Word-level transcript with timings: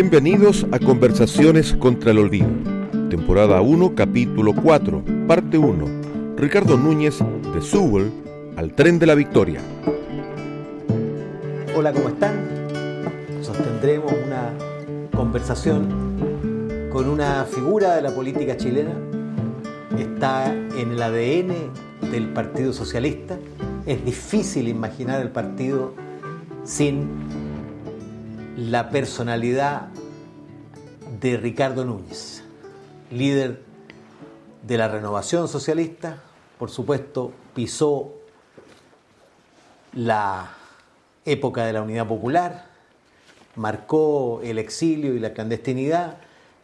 Bienvenidos 0.00 0.64
a 0.70 0.78
Conversaciones 0.78 1.72
contra 1.72 2.12
el 2.12 2.18
Olvido, 2.18 2.46
temporada 3.10 3.60
1, 3.60 3.96
capítulo 3.96 4.54
4, 4.54 5.02
parte 5.26 5.58
1. 5.58 6.36
Ricardo 6.36 6.76
Núñez 6.76 7.18
de 7.52 7.60
Sewell 7.60 8.12
al 8.54 8.74
tren 8.74 9.00
de 9.00 9.06
la 9.06 9.16
victoria. 9.16 9.60
Hola, 11.76 11.92
¿cómo 11.92 12.10
están? 12.10 12.32
Sostendremos 13.42 14.12
una 14.24 14.52
conversación 15.16 15.88
con 16.92 17.08
una 17.08 17.44
figura 17.46 17.96
de 17.96 18.02
la 18.02 18.14
política 18.14 18.56
chilena. 18.56 18.94
Está 19.98 20.54
en 20.54 20.92
el 20.92 21.02
ADN 21.02 22.12
del 22.12 22.28
Partido 22.28 22.72
Socialista. 22.72 23.36
Es 23.84 24.04
difícil 24.04 24.68
imaginar 24.68 25.20
el 25.20 25.30
partido 25.30 25.92
sin 26.62 27.08
la 28.58 28.90
personalidad 28.90 29.82
de 31.20 31.36
Ricardo 31.36 31.84
Núñez, 31.84 32.42
líder 33.12 33.62
de 34.64 34.76
la 34.76 34.88
renovación 34.88 35.46
socialista, 35.46 36.24
por 36.58 36.68
supuesto, 36.68 37.30
pisó 37.54 38.14
la 39.92 40.50
época 41.24 41.66
de 41.66 41.72
la 41.72 41.82
Unidad 41.82 42.08
Popular, 42.08 42.66
marcó 43.54 44.40
el 44.42 44.58
exilio 44.58 45.14
y 45.14 45.20
la 45.20 45.34
clandestinidad 45.34 46.16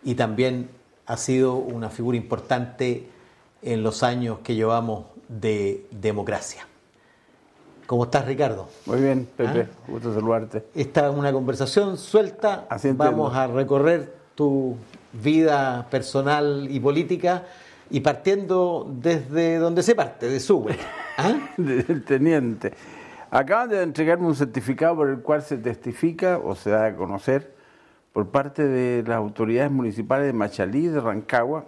y 0.03 0.17
también 0.17 0.70
ha 1.06 1.17
sido 1.17 1.55
una 1.55 1.91
figura 1.91 2.17
importante 2.17 3.09
en 3.62 3.84
los 3.84 4.03
años 4.03 4.41
que 4.42 4.56
llevamos 4.56 5.05
de 5.29 5.87
democracia. 5.92 6.67
¿Cómo 7.87 8.05
estás, 8.05 8.25
Ricardo? 8.25 8.69
Muy 8.87 9.01
bien, 9.01 9.29
Pepe, 9.37 9.69
¿Ah? 9.71 9.85
gusto 9.87 10.15
saludarte. 10.15 10.65
Esta 10.75 11.09
es 11.09 11.15
una 11.15 11.33
conversación 11.33 11.99
suelta. 11.99 12.67
Vamos 12.95 13.35
a 13.35 13.47
recorrer 13.47 14.15
tu 14.35 14.77
vida 15.13 15.87
personal 15.91 16.67
y 16.71 16.81
política 16.81 17.45
y 17.91 18.01
partiendo 18.01 18.91
desde 18.91 19.59
donde 19.59 19.83
se 19.83 19.95
parte, 19.95 20.29
de 20.29 20.41
Sube. 20.41 20.77
¿Ah? 21.19 21.35
Del 21.59 22.05
teniente. 22.05 22.73
Acaban 23.31 23.69
de 23.69 23.83
entregarme 23.83 24.27
un 24.27 24.35
certificado 24.35 24.97
por 24.97 25.11
el 25.11 25.19
cual 25.19 25.43
se 25.43 25.59
testifica 25.59 26.39
o 26.39 26.55
se 26.55 26.71
da 26.71 26.87
a 26.87 26.97
conocer 26.97 27.53
por 28.12 28.29
parte 28.29 28.67
de 28.67 29.03
las 29.07 29.17
autoridades 29.17 29.71
municipales 29.71 30.27
de 30.27 30.33
Machalí, 30.33 30.87
de 30.87 31.01
Rancagua, 31.01 31.67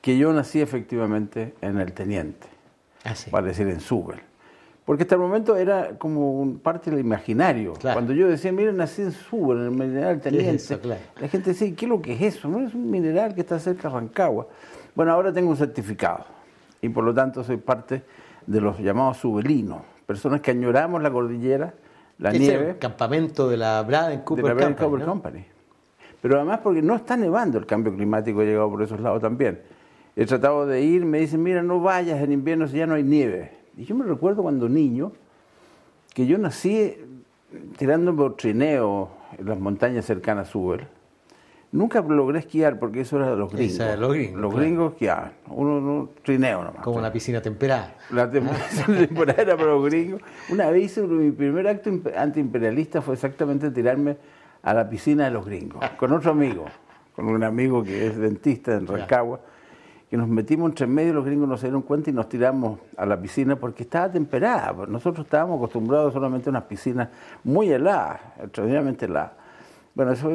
que 0.00 0.18
yo 0.18 0.32
nací 0.32 0.60
efectivamente 0.60 1.54
en 1.60 1.78
el 1.78 1.92
teniente, 1.92 2.48
ah, 3.04 3.14
para 3.30 3.46
decir 3.46 3.68
en 3.68 3.80
Subel. 3.80 4.20
Porque 4.84 5.04
hasta 5.04 5.14
el 5.14 5.20
momento 5.20 5.56
era 5.56 5.96
como 5.96 6.40
un 6.40 6.58
parte 6.58 6.90
del 6.90 6.98
imaginario. 7.00 7.74
Cuando 7.80 8.12
yo 8.12 8.28
decía, 8.28 8.50
miren, 8.50 8.76
nací 8.76 9.02
en 9.02 9.12
Suber, 9.12 9.58
en 9.58 9.64
el 9.64 9.70
mineral 9.70 10.20
teniente, 10.20 10.78
la 11.20 11.28
gente 11.28 11.50
decía, 11.50 11.72
¿qué 11.76 11.84
es 11.84 11.88
lo 11.88 12.02
que 12.02 12.14
es 12.14 12.22
eso? 12.36 12.48
No 12.48 12.66
es 12.66 12.74
un 12.74 12.90
mineral 12.90 13.34
que 13.34 13.42
está 13.42 13.60
cerca 13.60 13.88
de 13.88 13.94
Rancagua. 13.94 14.48
Bueno, 14.94 15.12
ahora 15.12 15.32
tengo 15.32 15.50
un 15.50 15.56
certificado 15.56 16.24
y 16.80 16.88
por 16.88 17.04
lo 17.04 17.14
tanto 17.14 17.44
soy 17.44 17.58
parte 17.58 18.02
de 18.44 18.60
los 18.60 18.78
llamados 18.80 19.18
subelinos, 19.18 19.82
personas 20.04 20.40
que 20.40 20.50
añoramos 20.50 21.00
la 21.00 21.12
cordillera, 21.12 21.74
la 22.18 22.32
nieve. 22.32 22.70
el 22.70 22.78
campamento 22.78 23.48
de 23.48 23.56
la 23.56 23.82
Braden 23.82 24.20
Cooper, 24.22 24.74
Company, 24.74 25.04
Company. 25.04 25.46
Pero 26.20 26.36
además 26.36 26.58
porque 26.62 26.82
no 26.82 26.96
está 26.96 27.16
nevando, 27.16 27.56
el 27.56 27.66
cambio 27.66 27.94
climático 27.94 28.40
ha 28.40 28.44
llegado 28.44 28.68
por 28.68 28.82
esos 28.82 28.98
lados 28.98 29.22
también. 29.22 29.60
He 30.16 30.26
tratado 30.26 30.66
de 30.66 30.82
ir, 30.82 31.04
me 31.04 31.20
dicen, 31.20 31.42
mira, 31.42 31.62
no 31.62 31.80
vayas 31.80 32.20
en 32.20 32.32
invierno 32.32 32.66
si 32.66 32.78
ya 32.78 32.86
no 32.86 32.94
hay 32.94 33.04
nieve 33.04 33.61
y 33.76 33.84
yo 33.84 33.94
me 33.94 34.04
recuerdo 34.04 34.42
cuando 34.42 34.68
niño 34.68 35.12
que 36.14 36.26
yo 36.26 36.38
nací 36.38 36.94
tirando 37.78 38.14
por 38.14 38.36
trineo 38.36 39.10
en 39.38 39.46
las 39.46 39.58
montañas 39.58 40.04
cercanas 40.04 40.54
a 40.54 40.58
Uber. 40.58 40.86
Nunca 41.72 42.02
logré 42.02 42.40
esquiar 42.40 42.78
porque 42.78 43.00
eso 43.00 43.16
era 43.16 43.30
de 43.30 43.36
los 43.36 43.50
gringos. 43.50 43.98
los 43.98 44.12
gringos. 44.12 44.40
Los 44.42 44.54
gringos 44.54 44.92
esquiaban. 44.92 45.32
Uno, 45.48 45.78
uno, 45.78 46.08
trineo 46.22 46.64
nomás. 46.64 46.82
Como 46.82 47.00
la 47.00 47.10
piscina 47.10 47.40
temperada. 47.40 47.94
La 48.10 48.30
temporada 48.30 49.42
era 49.42 49.56
para 49.56 49.70
los 49.70 49.84
gringos. 49.86 50.20
Una 50.50 50.68
vez 50.68 50.98
mi 50.98 51.30
primer 51.30 51.66
acto 51.66 51.90
antiimperialista 52.14 53.00
fue 53.00 53.14
exactamente 53.14 53.70
tirarme 53.70 54.18
a 54.62 54.74
la 54.74 54.86
piscina 54.86 55.24
de 55.24 55.30
los 55.30 55.46
gringos. 55.46 55.82
Con 55.96 56.12
otro 56.12 56.32
amigo. 56.32 56.66
Con 57.16 57.26
un 57.26 57.42
amigo 57.42 57.82
que 57.82 58.06
es 58.06 58.18
dentista 58.18 58.74
en 58.74 58.86
Rancagua 58.86 59.40
que 60.12 60.18
nos 60.18 60.28
metimos 60.28 60.68
entre 60.68 60.86
medio, 60.86 61.14
los 61.14 61.24
gringos 61.24 61.48
no 61.48 61.56
se 61.56 61.68
dieron 61.68 61.80
cuenta 61.80 62.10
y 62.10 62.12
nos 62.12 62.28
tiramos 62.28 62.80
a 62.98 63.06
la 63.06 63.18
piscina 63.18 63.56
porque 63.56 63.84
estaba 63.84 64.12
temperada. 64.12 64.74
Nosotros 64.86 65.24
estábamos 65.24 65.56
acostumbrados 65.56 66.12
solamente 66.12 66.50
a 66.50 66.50
unas 66.50 66.64
piscinas 66.64 67.08
muy 67.44 67.72
heladas, 67.72 68.20
extraordinariamente 68.38 69.06
heladas. 69.06 69.32
Bueno, 69.94 70.12
eso 70.12 70.30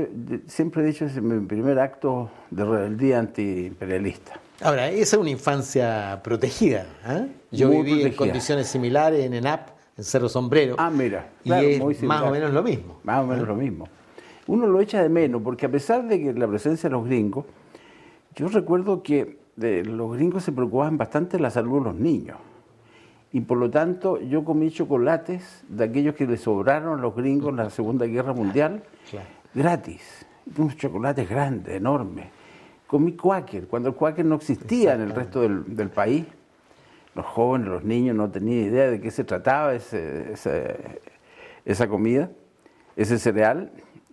siempre 0.48 0.82
he 0.82 0.86
dicho, 0.88 1.06
es 1.06 1.22
mi 1.22 1.46
primer 1.46 1.78
acto 1.78 2.28
de 2.50 2.66
rebeldía 2.66 3.20
antiimperialista. 3.20 4.40
Ahora, 4.64 4.90
esa 4.90 5.16
es 5.16 5.22
una 5.22 5.30
infancia 5.30 6.22
protegida. 6.24 6.88
¿eh? 7.08 7.28
Yo 7.52 7.70
viví 7.70 8.02
en 8.02 8.14
condiciones 8.14 8.66
similares 8.70 9.24
en 9.24 9.36
ENAP, 9.36 9.70
en 9.96 10.04
Cerro 10.04 10.28
Sombrero. 10.28 10.76
Ah, 10.80 10.90
mira. 10.90 11.30
y 11.44 11.54
es 11.54 12.02
más 12.02 12.24
o 12.24 12.32
menos 12.32 12.52
lo 12.52 12.64
mismo. 12.64 13.00
Más 13.04 13.24
o 13.24 13.28
menos 13.28 13.44
¿eh? 13.44 13.48
lo 13.48 13.56
mismo. 13.56 13.88
Uno 14.48 14.66
lo 14.66 14.82
echa 14.82 15.04
de 15.04 15.10
menos, 15.10 15.44
porque 15.44 15.68
a 15.68 15.70
pesar 15.70 16.08
de 16.08 16.20
que 16.20 16.34
la 16.34 16.48
presencia 16.48 16.90
de 16.90 16.96
los 16.96 17.06
gringos, 17.06 17.46
yo 18.36 18.48
recuerdo 18.48 19.04
que 19.04 19.46
los 19.57 20.13
gringos 20.16 20.44
se 20.44 20.51
preocupaban 20.51 20.97
bastante 20.97 21.38
de 21.38 21.44
la 21.44 21.50
salud 21.50 21.79
de 21.79 21.85
los 21.85 21.95
niños. 21.95 22.38
Y 23.34 23.41
por 23.41 23.57
lo 23.57 23.69
tanto 23.69 24.22
yo 24.22 24.45
comí 24.45 24.72
chocolates 24.72 25.63
de 25.68 25.84
aquellos 25.84 26.16
que 26.16 26.25
le 26.25 26.38
sobraron 26.38 27.00
a 27.00 27.01
los 27.01 27.16
gringos 27.16 27.50
en 27.50 27.57
la 27.57 27.69
Segunda 27.69 28.06
Guerra 28.06 28.34
Mundial, 28.34 28.84
gratis. 29.53 30.25
Unos 30.57 30.78
chocolates 30.78 31.28
grandes, 31.28 31.75
enormes. 31.75 32.28
Comí 32.85 33.13
Quaker, 33.13 33.68
cuando 33.68 33.90
el 33.90 33.95
Quaker 33.95 34.23
no 34.23 34.35
existía 34.35 34.94
en 34.94 35.01
el 35.01 35.09
resto 35.09 35.41
del, 35.41 35.89
país. 35.89 36.25
Los 37.16 37.25
jóvenes, 37.25 37.68
los 37.68 37.84
niños 37.84 38.16
no 38.16 38.29
tenían 38.29 38.68
idea 38.68 38.89
de 38.89 39.01
qué 39.01 39.12
se 39.12 39.24
trataba 39.24 39.74
ese, 39.74 40.34
esa 41.66 41.88
comida, 41.89 42.29
ese 42.95 43.19
cereal. 43.19 43.72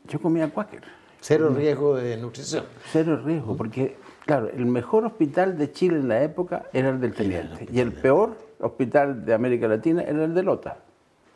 Yo 0.08 0.20
comía 0.20 0.50
Quaker. 0.50 0.82
Cero 1.20 1.54
riesgo 1.56 1.96
de 1.96 2.16
nutrición. 2.16 2.64
Cero 2.90 3.22
riesgo, 3.24 3.56
porque 3.56 3.96
Claro, 4.24 4.48
el 4.48 4.64
mejor 4.64 5.04
hospital 5.04 5.58
de 5.58 5.70
Chile 5.72 5.96
en 5.96 6.08
la 6.08 6.22
época 6.22 6.64
era 6.72 6.88
el 6.88 7.00
del 7.00 7.12
Teniente 7.12 7.66
y 7.70 7.80
el 7.80 7.92
peor 7.92 8.38
hospital 8.58 9.24
de 9.24 9.34
América 9.34 9.68
Latina 9.68 10.02
era 10.02 10.24
el 10.24 10.34
de 10.34 10.42
Lota. 10.42 10.78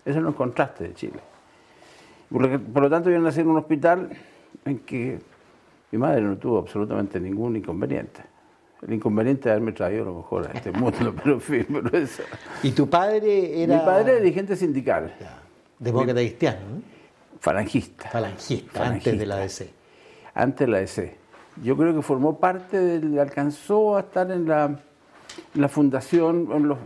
Ese 0.04 0.18
es 0.18 0.24
el 0.24 0.34
contraste 0.34 0.84
de 0.84 0.94
Chile. 0.94 1.20
Por 2.30 2.82
lo, 2.82 2.90
tanto, 2.90 3.10
yo 3.10 3.18
nací 3.18 3.40
en 3.40 3.48
un 3.48 3.58
hospital 3.58 4.08
en 4.64 4.78
que 4.80 5.18
mi 5.90 5.98
madre 5.98 6.22
no 6.22 6.36
tuvo 6.38 6.58
absolutamente 6.58 7.20
ningún 7.20 7.56
inconveniente. 7.56 8.22
El 8.80 8.94
inconveniente 8.94 9.48
de 9.48 9.54
haberme 9.54 9.72
traído 9.72 10.02
a 10.04 10.06
lo 10.06 10.14
mejor 10.14 10.46
a 10.46 10.52
este 10.52 10.70
mundo, 10.70 11.14
pero 11.22 11.34
en 11.34 11.40
fin, 11.40 11.66
pero 11.68 11.98
eso. 11.98 12.22
¿Y 12.62 12.70
tu 12.70 12.88
padre 12.88 13.62
era...? 13.62 13.76
Mi 13.76 13.84
padre 13.84 14.12
era 14.12 14.20
dirigente 14.20 14.56
sindical. 14.56 15.14
Demócrata 15.78 16.20
cristiano, 16.20 16.60
¿no? 16.74 16.82
Falangista. 17.40 18.08
Falangista, 18.08 18.86
antes 18.86 19.18
de 19.18 19.26
la 19.26 19.36
DC. 19.36 19.70
Antes 20.34 20.66
de 20.66 20.72
la 20.72 20.78
DC 20.78 21.27
yo 21.62 21.76
creo 21.76 21.94
que 21.94 22.02
formó 22.02 22.38
parte 22.38 22.80
del, 22.80 23.18
alcanzó 23.18 23.96
a 23.96 24.00
estar 24.00 24.30
en 24.30 24.46
la, 24.46 24.78
la 25.54 25.68
fundación, 25.68 26.48
en 26.52 26.68
los 26.68 26.78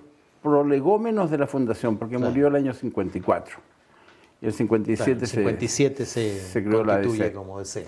prolegómenos 0.42 1.30
de 1.30 1.38
la 1.38 1.46
fundación, 1.46 1.96
porque 1.96 2.18
murió 2.18 2.48
el 2.48 2.56
año 2.56 2.72
54. 2.72 3.56
Y 4.40 4.46
el 4.46 4.52
57, 4.52 5.26
57 5.26 6.04
se, 6.04 6.40
se, 6.40 6.64
creó 6.64 6.84
la 6.84 6.98
DC. 6.98 7.32
como 7.32 7.60
DC. 7.60 7.86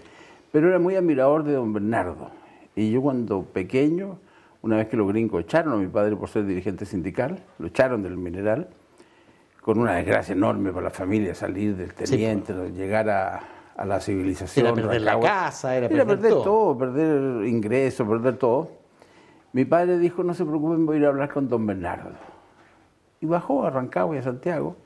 Pero 0.52 0.68
era 0.68 0.78
muy 0.78 0.94
admirador 0.94 1.42
de 1.42 1.54
don 1.54 1.72
Bernardo. 1.72 2.30
Y 2.76 2.92
yo 2.92 3.02
cuando 3.02 3.42
pequeño, 3.42 4.18
una 4.62 4.76
vez 4.76 4.88
que 4.88 4.96
los 4.96 5.08
gringos 5.08 5.42
echaron 5.42 5.74
a 5.74 5.76
mi 5.76 5.88
padre 5.88 6.14
por 6.14 6.28
ser 6.28 6.46
dirigente 6.46 6.87
sindical, 6.87 7.42
lo 7.58 7.66
echaron 7.66 8.02
del 8.02 8.16
mineral, 8.16 8.69
con 9.60 9.78
una 9.78 9.94
desgracia 9.94 10.32
enorme 10.32 10.70
para 10.70 10.84
la 10.84 10.90
familia 10.90 11.34
salir 11.34 11.76
del 11.76 11.94
teniente, 11.94 12.52
llegar 12.70 13.08
a, 13.10 13.53
a 13.76 13.85
la 13.85 14.00
civilización. 14.00 14.67
Era 14.67 14.75
perder 14.75 15.00
la, 15.03 15.21
casa, 15.21 15.76
era, 15.76 15.88
perder, 15.88 16.31
todo. 16.31 16.76
perder 16.79 17.47
ingresos, 17.47 18.06
perder 18.06 18.37
todo. 18.37 18.71
Mi 19.53 19.65
padre 19.65 19.99
dijo, 19.99 20.23
no 20.23 20.35
se 20.35 20.44
preocupen, 20.44 20.87
voy 20.87 20.97
a 20.97 20.99
ir 21.00 21.05
a 21.06 21.09
hablar 21.09 21.32
con 21.32 21.49
don 21.49 21.67
Bernardo. 21.67 22.11
Y 23.21 23.26
bajó 23.26 23.65
a 23.65 23.71
Rancagua 23.71 24.17
y 24.17 24.19
a 24.19 24.23
Santiago 24.23 24.76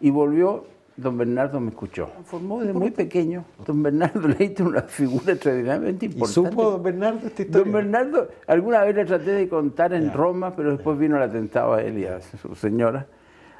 y 0.00 0.10
volvió, 0.10 0.64
don 0.96 1.18
Bernardo 1.18 1.60
me 1.60 1.70
escuchó. 1.70 2.08
Formó 2.24 2.60
desde 2.60 2.72
muy 2.72 2.90
pequeño. 2.90 3.44
Don 3.66 3.82
Bernardo 3.82 4.28
le 4.38 4.54
una 4.60 4.82
figura 4.82 5.32
extraordinariamente 5.32 6.06
importante. 6.06 6.40
¿Y 6.40 6.50
supo 6.50 6.70
don 6.70 6.82
Bernardo 6.82 7.26
esta 7.26 7.42
historia? 7.42 7.64
Don 7.64 7.72
Bernardo, 7.72 8.28
alguna 8.46 8.82
vez 8.84 8.94
le 8.94 9.04
traté 9.04 9.32
de 9.32 9.48
contar 9.48 9.92
en 9.92 10.12
Roma, 10.12 10.54
pero 10.54 10.72
después 10.72 10.98
vino 10.98 11.16
el 11.16 11.22
atentado 11.22 11.74
a 11.74 11.82
él 11.82 11.98
y 11.98 12.06
a 12.06 12.20
su 12.20 12.54
señora. 12.54 13.06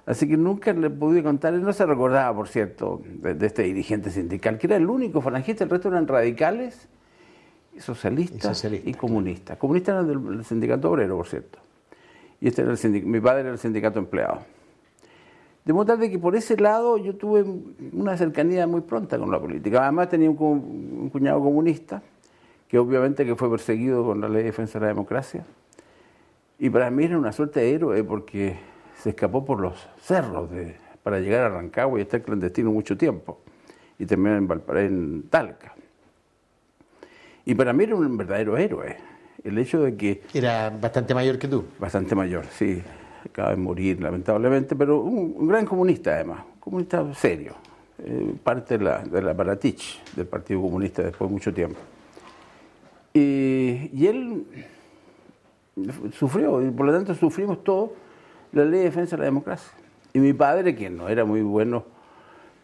Así 0.07 0.29
que 0.29 0.37
nunca 0.37 0.73
le 0.75 0.91
pude 0.91 1.23
contar, 1.23 1.55
él 1.55 1.63
no 1.63 1.73
se 1.73 1.87
recordaba, 1.87 2.35
por 2.37 2.49
cierto, 2.49 3.01
de, 3.05 3.47
este 3.47 3.63
dirigente 3.63 4.11
sindical, 4.11 4.59
que 4.59 4.67
era 4.67 4.77
el 4.77 4.89
único 4.89 5.23
falangista, 5.23 5.65
el 5.65 5.71
resto 5.71 5.89
eran 5.89 6.07
radicales, 6.07 6.89
socialistas 7.79 8.65
y, 8.65 8.93
comunistas. 8.95 9.57
Comunistas 9.57 9.95
eran 9.95 10.27
del, 10.27 10.45
sindicato 10.45 10.91
obrero, 10.91 11.17
por 11.17 11.27
cierto. 11.27 11.59
Y 12.41 12.49
este 12.49 12.63
era 12.63 12.75
el 12.75 13.03
mi 13.07 13.21
padre 13.21 13.41
era 13.41 13.51
el 13.53 13.59
sindicato 13.59 13.99
empleado. 13.99 14.41
De 15.65 15.73
modo 15.73 15.87
tal 15.87 16.01
de 16.01 16.11
que 16.11 16.19
por 16.19 16.37
ese 16.37 16.59
lado 16.59 16.99
yo 16.99 17.17
tuve 17.17 17.43
una 17.93 18.15
cercanía 18.19 18.67
muy 18.67 18.83
pronta 18.83 19.19
con 19.19 19.31
la 19.31 19.41
política. 19.41 19.83
Además 19.83 20.11
tenía 20.11 20.29
un, 20.29 20.39
un 20.39 21.09
cuñado 21.09 21.41
comunista, 21.41 22.03
que 22.69 22.79
obviamente 22.79 23.25
que 23.25 23.35
fue 23.35 23.51
perseguido 23.51 24.05
con 24.05 24.21
la 24.21 24.29
ley 24.29 24.43
de 24.43 24.45
defensa 24.45 24.79
de 24.79 24.83
la 24.83 24.89
democracia. 24.89 25.47
Y 26.59 26.69
para 26.69 26.91
mí 26.91 27.05
era 27.05 27.17
una 27.17 27.33
suerte 27.33 27.61
de 27.61 27.73
héroe 27.73 28.05
porque 28.05 28.59
se 29.05 29.11
escapó 29.11 29.45
por 29.45 29.61
los 29.61 29.75
cerros 30.01 30.51
de, 30.51 30.77
para 31.03 31.21
llegar 31.21 31.43
a 31.43 31.49
Rancagua 31.51 31.99
y 31.99 32.03
estar 32.03 32.23
clandestino 32.23 32.73
mucho 32.73 32.97
tiempo. 32.97 33.39
Y 33.99 34.07
terminó 34.07 34.35
en, 34.35 34.49
Valparaíso, 34.49 34.95
en 34.95 35.25
Talca. 35.29 35.75
Y 37.45 37.55
para 37.55 37.75
mí 37.75 37.85
era 37.85 37.97
un 37.97 38.17
verdadero 38.17 38.57
héroe. 38.57 38.97
El 39.45 39.59
hecho 39.59 39.83
de 39.83 39.95
que... 39.95 40.23
Era 40.33 40.71
bastante 40.71 41.13
mayor 41.13 41.39
que 41.39 41.49
tú. 41.49 41.67
Bastante 41.79 42.15
mayor, 42.15 42.47
sí. 42.47 42.83
Acaba 43.29 43.51
de 43.51 43.57
morir, 43.57 44.01
lamentablemente, 44.01 44.75
pero 44.75 45.01
un, 45.01 45.35
un 45.37 45.49
gran 45.49 45.67
comunista 45.67 46.15
además, 46.15 46.43
un 46.55 46.61
comunista 46.61 47.15
serio. 47.15 47.53
Eh, 47.99 48.35
parte 48.43 48.79
de 48.79 48.85
la, 48.85 49.01
de 49.01 49.21
la 49.21 49.35
Baratich, 49.35 50.03
del 50.15 50.27
Partido 50.27 50.63
Comunista, 50.63 51.03
después 51.03 51.29
de 51.29 51.35
mucho 51.35 51.53
tiempo. 51.53 51.79
Y, 53.13 53.91
y 53.93 54.07
él 54.07 54.47
sufrió, 56.15 56.67
y 56.67 56.71
por 56.71 56.87
lo 56.87 56.93
tanto 56.93 57.15
sufrimos 57.15 57.63
todos 57.63 57.91
la 58.55 58.65
ley 58.65 58.81
de 58.81 58.85
defensa 58.87 59.17
de 59.17 59.21
la 59.21 59.27
democracia. 59.27 59.73
Y 60.13 60.21
mi 60.21 60.33
padre, 60.33 60.75
quien 60.75 60.97
no 60.97 61.09
era 61.09 61.25
muy 61.25 61.43
bueno 61.43 61.85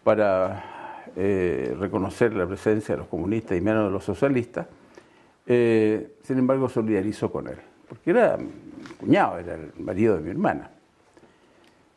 para 0.05 1.03
eh, 1.17 1.75
reconocer 1.79 2.33
la 2.35 2.47
presencia 2.47 2.95
de 2.95 3.01
los 3.01 3.09
comunistas 3.09 3.59
y 3.59 3.61
menos 3.61 3.87
de 3.87 3.91
los 3.91 4.05
socialistas, 4.05 4.67
eh, 5.47 6.13
sin 6.23 6.39
embargo 6.39 6.69
solidarizó 6.69 7.33
con 7.33 7.49
él, 7.49 7.57
porque 7.89 8.11
era 8.11 8.39
cuñado, 8.99 9.39
era 9.39 9.55
el 9.55 9.73
marido 9.79 10.17
de 10.17 10.21
mi 10.21 10.31
hermana. 10.31 10.71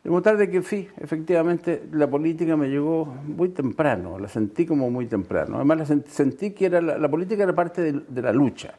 De 0.03 0.09
modo 0.09 0.21
tarde 0.21 0.49
que 0.49 0.61
sí, 0.63 0.89
efectivamente, 0.97 1.83
la 1.93 2.09
política 2.09 2.57
me 2.57 2.67
llegó 2.67 3.05
muy 3.05 3.49
temprano, 3.49 4.19
la 4.19 4.27
sentí 4.27 4.65
como 4.65 4.89
muy 4.89 5.05
temprano. 5.05 5.55
Además, 5.55 5.89
la 5.89 6.01
sentí 6.09 6.51
que 6.51 6.65
era 6.65 6.81
la, 6.81 6.97
la 6.97 7.09
política 7.09 7.43
era 7.43 7.53
parte 7.53 7.81
de, 7.81 8.01
de, 8.09 8.21
la 8.21 8.33
lucha, 8.33 8.73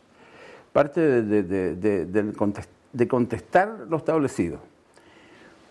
parte 0.73 1.23
de, 1.23 1.43
de, 1.43 2.05
de, 2.05 3.07
contestar 3.09 3.87
lo 3.89 3.97
establecido. 3.97 4.59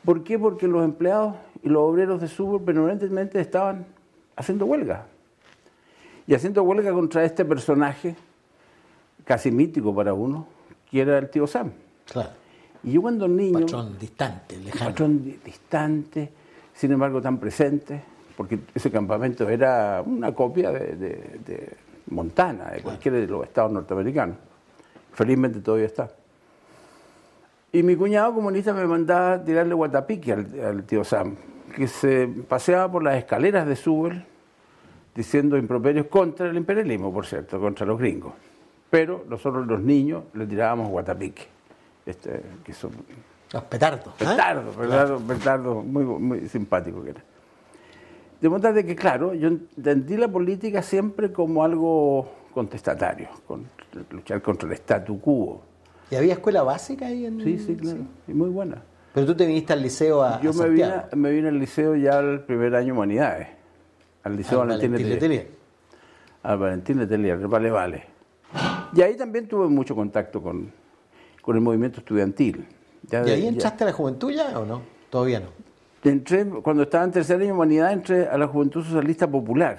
¿Por 0.05 0.23
qué? 0.23 0.37
Porque 0.37 0.67
los 0.67 0.83
empleados 0.83 1.35
y 1.61 1.69
los 1.69 1.81
obreros 1.81 2.19
de 2.19 2.27
Subur 2.27 2.61
permanentemente 2.63 3.39
estaban 3.39 3.85
haciendo 4.35 4.65
huelga. 4.65 5.05
Y 6.27 6.33
haciendo 6.33 6.63
huelga 6.63 6.91
contra 6.91 7.23
este 7.23 7.45
personaje 7.45 8.15
casi 9.23 9.51
mítico 9.51 9.95
para 9.95 10.13
uno, 10.13 10.47
que 10.89 11.01
era 11.01 11.17
el 11.17 11.29
tío 11.29 11.47
Sam. 11.47 11.71
Claro. 12.11 12.29
Y 12.83 12.91
yo 12.91 13.01
cuando 13.01 13.27
niño... 13.27 13.61
Patrón 13.61 13.97
distante, 13.97 14.57
lejano. 14.57 14.91
Patrón 14.91 15.35
distante, 15.43 16.29
sin 16.73 16.91
embargo 16.91 17.21
tan 17.21 17.37
presente, 17.37 18.01
porque 18.35 18.59
ese 18.75 18.91
campamento 18.91 19.47
era 19.47 20.03
una 20.05 20.33
copia 20.33 20.71
de, 20.71 20.95
de, 20.95 21.39
de 21.45 21.69
Montana, 22.07 22.71
de 22.71 22.81
cualquiera 22.81 23.17
de 23.17 23.27
los 23.27 23.45
estados 23.45 23.71
norteamericanos. 23.71 24.35
Felizmente 25.13 25.59
todavía 25.59 25.85
está. 25.85 26.11
Y 27.73 27.83
mi 27.83 27.97
cuñado 27.97 28.33
comunista 28.33 28.73
me 28.73 28.85
mandaba 28.85 29.33
a 29.33 29.43
tirarle 29.43 29.73
guatapique 29.73 30.31
al, 30.31 30.47
al, 30.63 30.83
tío 30.83 31.03
Sam, 31.03 31.35
que 31.75 31.87
se 31.87 32.27
paseaba 32.47 32.89
por 32.89 33.03
las 33.03 33.17
escaleras 33.17 33.67
de 33.67 33.75
Subel 33.75 34.25
diciendo 35.13 35.57
improperios 35.57 36.05
contra 36.07 36.49
el 36.49 36.55
imperialismo, 36.55 37.11
por 37.11 37.25
cierto, 37.25 37.59
contra 37.59 37.85
los 37.85 37.99
gringos. 37.99 38.33
Pero 38.89 39.25
nosotros 39.27 39.65
los 39.67 39.81
niños 39.81 40.23
le 40.33 40.45
tirábamos 40.45 40.87
guatapique. 40.89 41.47
Este, 42.05 42.41
que 42.63 42.73
son 42.73 42.91
los 43.51 43.63
petardos. 43.63 44.13
Petardo, 44.15 44.71
¿eh? 44.71 44.75
petardo, 44.77 45.19
petardo, 45.19 45.75
muy, 45.81 46.03
muy 46.03 46.49
simpático 46.49 47.03
que 47.03 47.11
era. 47.11 47.23
De 48.41 48.49
modo 48.49 48.73
de 48.73 48.85
que, 48.85 48.95
claro, 48.95 49.33
yo 49.33 49.47
entendí 49.47 50.17
la 50.17 50.27
política 50.27 50.81
siempre 50.81 51.31
como 51.31 51.63
algo 51.63 52.29
contestatario, 52.53 53.29
con, 53.47 53.65
luchar 54.11 54.41
contra 54.41 54.67
el 54.67 54.75
statu 54.75 55.19
quo. 55.19 55.61
¿Y 56.11 56.15
había 56.15 56.33
escuela 56.33 56.63
básica 56.63 57.07
ahí? 57.07 57.25
En... 57.25 57.41
Sí, 57.41 57.57
sí, 57.59 57.75
claro, 57.75 57.97
sí. 57.97 58.31
y 58.31 58.33
muy 58.33 58.49
buena. 58.49 58.81
Pero 59.13 59.27
tú 59.27 59.35
te 59.35 59.45
viniste 59.45 59.73
al 59.73 59.81
liceo 59.81 60.23
a 60.23 60.41
Yo 60.41 60.51
a 60.51 60.53
me, 60.53 60.69
vine, 60.69 60.93
me 61.15 61.31
vine 61.31 61.47
al 61.49 61.59
liceo 61.59 61.95
ya 61.95 62.17
al 62.17 62.45
primer 62.45 62.75
año 62.75 62.93
Humanidades, 62.93 63.47
al 64.23 64.35
liceo 64.35 64.61
al 64.61 64.69
Valentín, 64.69 64.91
Valentín 64.91 65.13
Letelier. 65.13 65.47
Al 66.43 66.57
Valentín 66.57 66.99
Letelier, 66.99 67.47
vale, 67.47 67.71
vale. 67.71 68.03
Y 68.95 69.01
ahí 69.01 69.15
también 69.15 69.47
tuve 69.47 69.67
mucho 69.67 69.95
contacto 69.95 70.41
con, 70.41 70.71
con 71.41 71.55
el 71.55 71.61
movimiento 71.61 71.99
estudiantil. 71.99 72.67
Ya 73.09 73.27
¿Y 73.27 73.31
ahí 73.31 73.47
entraste 73.47 73.83
a 73.83 73.87
la 73.87 73.93
juventud 73.93 74.31
ya 74.31 74.59
o 74.59 74.65
no? 74.65 74.81
Todavía 75.09 75.39
no. 75.39 75.47
Entré, 76.03 76.45
cuando 76.45 76.83
estaba 76.83 77.03
en 77.05 77.11
tercer 77.11 77.37
año 77.37 77.45
de 77.45 77.51
humanidad, 77.53 77.93
entré 77.93 78.27
a 78.27 78.37
la 78.37 78.47
Juventud 78.47 78.83
Socialista 78.83 79.25
Popular. 79.29 79.77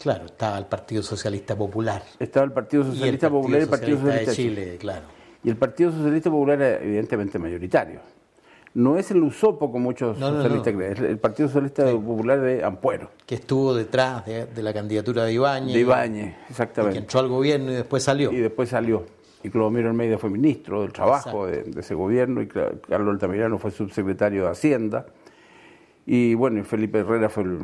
Claro, 0.00 0.26
estaba 0.26 0.58
el 0.58 0.66
Partido 0.66 1.02
Socialista 1.02 1.56
Popular. 1.56 2.02
Estaba 2.18 2.46
el 2.46 2.52
Partido 2.52 2.84
Socialista 2.84 3.26
y 3.26 3.28
el 3.28 3.32
Popular 3.32 3.60
y 3.60 3.62
el 3.62 3.68
Partido 3.68 3.98
Socialista 3.98 4.30
de 4.30 4.36
Chile, 4.36 4.64
Chile, 4.64 4.76
claro. 4.78 5.06
Y 5.44 5.50
el 5.50 5.56
Partido 5.56 5.92
Socialista 5.92 6.30
Popular 6.30 6.60
era 6.60 6.82
evidentemente 6.82 7.38
mayoritario. 7.38 8.00
No 8.74 8.96
es 8.96 9.10
el 9.12 9.22
usopo 9.22 9.70
como 9.70 9.84
muchos 9.84 10.18
No, 10.18 10.30
socialistas 10.30 10.72
no. 10.72 10.78
creen, 10.80 10.92
es 10.94 11.00
el 11.00 11.18
Partido 11.18 11.48
Socialista 11.48 11.86
Sí. 11.88 11.94
Popular 11.94 12.40
de 12.40 12.64
Ampuero, 12.64 13.10
Que 13.24 13.36
estuvo 13.36 13.72
detrás 13.74 14.26
de, 14.26 14.46
de 14.46 14.62
la 14.62 14.72
candidatura 14.72 15.24
de 15.24 15.32
Ibáñez. 15.34 15.74
de 15.74 15.80
Ibáñez, 15.80 16.26
y 16.26 16.30
que 16.30 16.36
exactamente. 16.50 16.98
entró 16.98 17.20
al 17.20 17.28
gobierno 17.28 17.70
y 17.70 17.74
después 17.74 18.02
salió. 18.02 18.32
Y 18.32 18.38
después 18.38 18.68
salió. 18.70 19.04
Y 19.44 19.50
Clodomiro 19.50 19.88
Almeida 19.90 20.18
fue 20.18 20.30
ministro 20.30 20.80
del 20.82 20.92
Trabajo 20.92 21.46
de, 21.46 21.62
de 21.64 21.80
ese 21.82 21.94
gobierno 21.94 22.40
y 22.42 22.48
Carlos 22.48 23.12
Altamirano 23.12 23.58
fue 23.58 23.70
subsecretario 23.70 24.44
de 24.44 24.50
Hacienda. 24.50 25.06
Y 26.06 26.34
bueno, 26.34 26.58
y 26.60 26.62
Felipe 26.64 26.98
Herrera 27.00 27.28
fue, 27.28 27.44
el- 27.44 27.58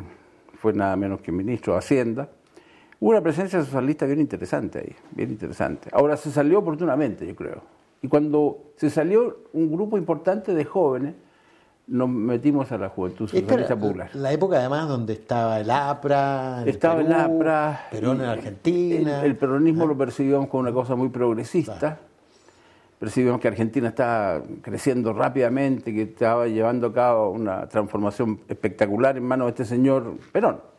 fue 0.61 0.73
nada 0.73 0.95
menos 0.95 1.19
que 1.21 1.31
ministro 1.31 1.73
de 1.73 1.79
Hacienda. 1.79 2.29
Hubo 3.01 3.09
una 3.09 3.21
presencia 3.21 3.59
socialista 3.65 4.05
bien 4.05 4.19
interesante 4.19 4.77
ahí, 4.77 4.95
bien 5.09 5.31
interesante. 5.31 5.89
Ahora 5.91 6.15
se 6.17 6.29
salió 6.29 6.59
oportunamente, 6.59 7.25
yo 7.25 7.35
creo. 7.35 7.63
Y 8.03 8.07
cuando 8.07 8.73
se 8.75 8.91
salió 8.91 9.39
un 9.53 9.71
grupo 9.71 9.97
importante 9.97 10.53
de 10.53 10.65
jóvenes, 10.65 11.15
nos 11.87 12.07
metimos 12.07 12.71
a 12.71 12.77
la 12.77 12.89
Juventud 12.89 13.27
Socialista 13.27 13.75
Popular. 13.75 14.11
la 14.13 14.31
época 14.31 14.57
además 14.57 14.87
donde 14.87 15.13
estaba 15.13 15.59
el 15.59 15.71
APRA, 15.71 16.61
en 16.61 16.69
Estaba 16.69 17.01
el 17.01 17.11
APRA. 17.11 17.87
Perón 17.89 18.21
en 18.21 18.27
Argentina. 18.27 19.19
El, 19.21 19.31
el 19.31 19.35
peronismo 19.35 19.87
lo 19.87 19.97
percibíamos 19.97 20.47
como 20.47 20.61
una 20.61 20.71
cosa 20.71 20.95
muy 20.95 21.09
progresista. 21.09 21.97
Percibíamos 22.99 23.41
que 23.41 23.47
Argentina 23.47 23.87
estaba 23.87 24.43
creciendo 24.61 25.11
rápidamente, 25.11 25.91
que 25.91 26.03
estaba 26.03 26.45
llevando 26.45 26.85
a 26.85 26.93
cabo 26.93 27.31
una 27.31 27.67
transformación 27.67 28.41
espectacular 28.47 29.17
en 29.17 29.23
manos 29.23 29.47
de 29.47 29.49
este 29.49 29.65
señor 29.65 30.17
Perón. 30.31 30.70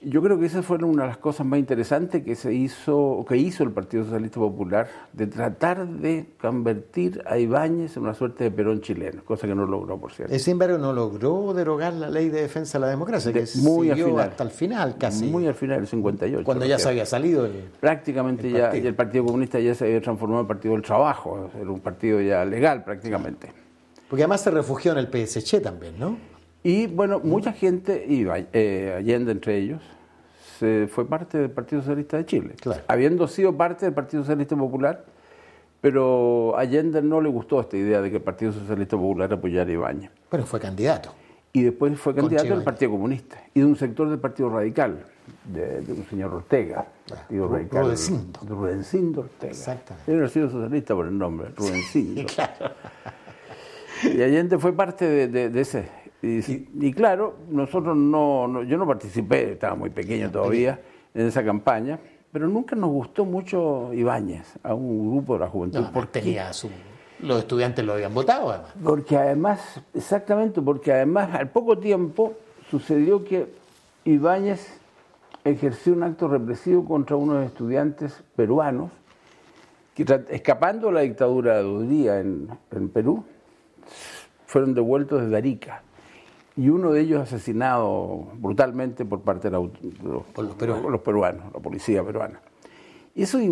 Yo 0.00 0.22
creo 0.22 0.38
que 0.38 0.46
esa 0.46 0.62
fue 0.62 0.76
una 0.78 1.02
de 1.02 1.08
las 1.08 1.16
cosas 1.18 1.44
más 1.44 1.58
interesantes 1.58 2.22
que 2.22 2.36
se 2.36 2.54
hizo, 2.54 3.24
que 3.28 3.36
hizo 3.36 3.64
el 3.64 3.72
Partido 3.72 4.04
Socialista 4.04 4.38
Popular, 4.38 4.88
de 5.12 5.26
tratar 5.26 5.88
de 5.88 6.26
convertir 6.40 7.20
a 7.26 7.36
Ibáñez 7.36 7.96
en 7.96 8.04
una 8.04 8.14
suerte 8.14 8.44
de 8.44 8.50
Perón 8.52 8.80
chileno, 8.80 9.24
cosa 9.24 9.48
que 9.48 9.56
no 9.56 9.66
logró, 9.66 9.98
por 9.98 10.12
cierto. 10.12 10.32
Eh, 10.32 10.38
Sin 10.38 10.52
embargo, 10.52 10.78
no 10.78 10.92
logró 10.92 11.52
derogar 11.52 11.94
la 11.94 12.08
ley 12.10 12.28
de 12.28 12.42
defensa 12.42 12.78
de 12.78 12.82
la 12.82 12.90
democracia, 12.90 13.32
que 13.32 13.44
muy 13.56 13.90
al 13.90 13.96
siguió 13.96 14.06
final. 14.12 14.28
hasta 14.30 14.44
el 14.44 14.50
final 14.50 14.96
casi. 14.98 15.24
Muy 15.26 15.48
al 15.48 15.54
final 15.54 15.78
del 15.78 15.88
58. 15.88 16.44
cuando 16.44 16.64
ya 16.64 16.78
se 16.78 16.88
había 16.88 17.04
salido. 17.04 17.46
el- 17.46 17.64
prácticamente 17.80 18.46
el 18.46 18.52
ya 18.54 18.76
y 18.76 18.86
el 18.86 18.94
Partido 18.94 19.24
Comunista 19.24 19.58
ya 19.58 19.74
se 19.74 19.84
había 19.86 20.00
transformado 20.00 20.42
en 20.42 20.44
el 20.44 20.48
Partido 20.48 20.74
del 20.74 20.82
Trabajo, 20.84 21.50
era 21.60 21.70
un 21.70 21.80
partido 21.80 22.20
ya 22.20 22.44
legal 22.44 22.84
prácticamente. 22.84 23.48
Porque 24.08 24.22
además 24.22 24.42
se 24.42 24.52
refugió 24.52 24.92
en 24.92 24.98
el 24.98 25.08
PSC 25.08 25.60
también, 25.60 25.98
¿no? 25.98 26.16
Y 26.68 26.86
bueno, 26.86 27.18
mucha 27.24 27.52
gente, 27.54 28.04
y 28.06 28.26
eh, 28.52 28.94
Allende 28.98 29.32
entre 29.32 29.56
ellos, 29.56 29.80
se 30.58 30.86
fue 30.86 31.06
parte 31.08 31.38
del 31.38 31.50
Partido 31.50 31.80
Socialista 31.80 32.18
de 32.18 32.26
Chile, 32.26 32.54
Claro. 32.60 32.82
habiendo 32.88 33.26
sido 33.26 33.56
parte 33.56 33.86
del 33.86 33.94
Partido 33.94 34.22
Socialista 34.22 34.54
Popular, 34.54 35.02
pero 35.80 36.54
a 36.58 36.60
Allende 36.60 37.00
no 37.00 37.22
le 37.22 37.30
gustó 37.30 37.58
esta 37.62 37.78
idea 37.78 38.02
de 38.02 38.10
que 38.10 38.16
el 38.16 38.22
Partido 38.22 38.52
Socialista 38.52 38.98
Popular 38.98 39.32
apoyara 39.32 39.70
a 39.70 39.72
Ibáñez. 39.72 40.10
Bueno, 40.30 40.44
fue 40.44 40.60
candidato. 40.60 41.14
Y 41.54 41.62
después 41.62 41.98
fue 41.98 42.14
candidato 42.14 42.54
del. 42.54 42.62
Partido 42.64 42.90
Comunista 42.90 43.42
y 43.54 43.60
de 43.60 43.64
un 43.66 43.74
sector 43.76 44.10
del 44.10 44.18
Partido 44.18 44.50
Radical, 44.50 44.98
de, 45.46 45.80
de 45.80 45.92
un 45.94 46.04
señor 46.04 46.34
Ortega, 46.34 46.86
Ru- 47.30 47.48
Radical. 47.50 47.84
Rudencindo. 47.84 48.40
Rudencindo 48.46 49.20
Ortega. 49.22 49.52
Exactamente. 49.52 50.12
Haber 50.12 50.28
sido 50.28 50.50
socialista 50.50 50.94
por 50.94 51.06
el 51.06 51.16
nombre, 51.16 51.48
Rudencindo. 51.56 52.26
Y 54.04 54.20
Allende 54.22 54.58
fue 54.58 54.74
parte 54.74 55.06
de, 55.06 55.28
de- 55.28 55.48
de 55.48 55.60
ese. 55.62 55.88
Y, 56.20 56.40
y 56.80 56.92
claro, 56.92 57.36
nosotros 57.48 57.96
no, 57.96 58.48
no- 58.48 58.62
yo 58.64 58.76
no 58.76 58.86
participé, 58.86 59.52
estaba 59.52 59.74
muy 59.76 59.90
pequeño 59.90 60.30
todavía 60.30 60.80
en 61.14 61.26
esa 61.26 61.44
campaña, 61.44 61.98
pero 62.32 62.48
nunca 62.48 62.74
nos 62.76 62.90
gustó 62.90 63.24
mucho 63.24 63.92
Ibáñez, 63.94 64.58
a 64.62 64.74
un 64.74 65.12
grupo 65.12 65.34
de 65.34 65.40
la 65.40 65.48
juventud. 65.48 65.80
No, 65.80 65.92
¿Por 65.92 66.08
qué? 66.08 66.20
tenía 66.20 66.52
su... 66.52 66.68
Los 67.20 67.40
estudiantes 67.40 67.84
lo 67.84 67.94
habían 67.94 68.14
votado, 68.14 68.50
además. 68.50 68.74
Porque 68.82 69.16
además, 69.16 69.80
exactamente, 69.94 70.60
porque 70.62 70.92
además 70.92 71.30
al 71.34 71.50
poco 71.50 71.78
tiempo 71.78 72.34
sucedió 72.70 73.24
que 73.24 73.46
Ibáñez 74.04 74.80
ejerció 75.44 75.94
un 75.94 76.02
acto 76.04 76.28
represivo 76.28 76.84
contra 76.84 77.16
unos 77.16 77.44
estudiantes 77.44 78.22
peruanos 78.36 78.90
que 79.94 80.04
escapando 80.30 80.88
de 80.88 80.92
la 80.92 81.00
dictadura 81.00 81.58
de 81.58 81.64
Udría 81.64 82.20
en, 82.20 82.48
en 82.70 82.88
Perú, 82.88 83.24
fueron 84.46 84.74
devueltos 84.74 85.22
desde 85.22 85.36
Arica. 85.36 85.82
Y 86.58 86.70
uno 86.70 86.90
de 86.90 87.02
ellos 87.02 87.22
asesinado 87.22 88.26
brutalmente 88.34 89.04
por 89.04 89.20
parte 89.20 89.48
de 89.48 89.52
los, 89.52 89.70
los, 90.02 90.54
peruanos. 90.56 90.90
los, 90.90 91.00
peruanos. 91.00 91.44
la 91.54 91.60
policía 91.60 92.02
peruana. 92.02 92.40
Y 93.14 93.22
eso 93.22 93.38
es 93.38 93.50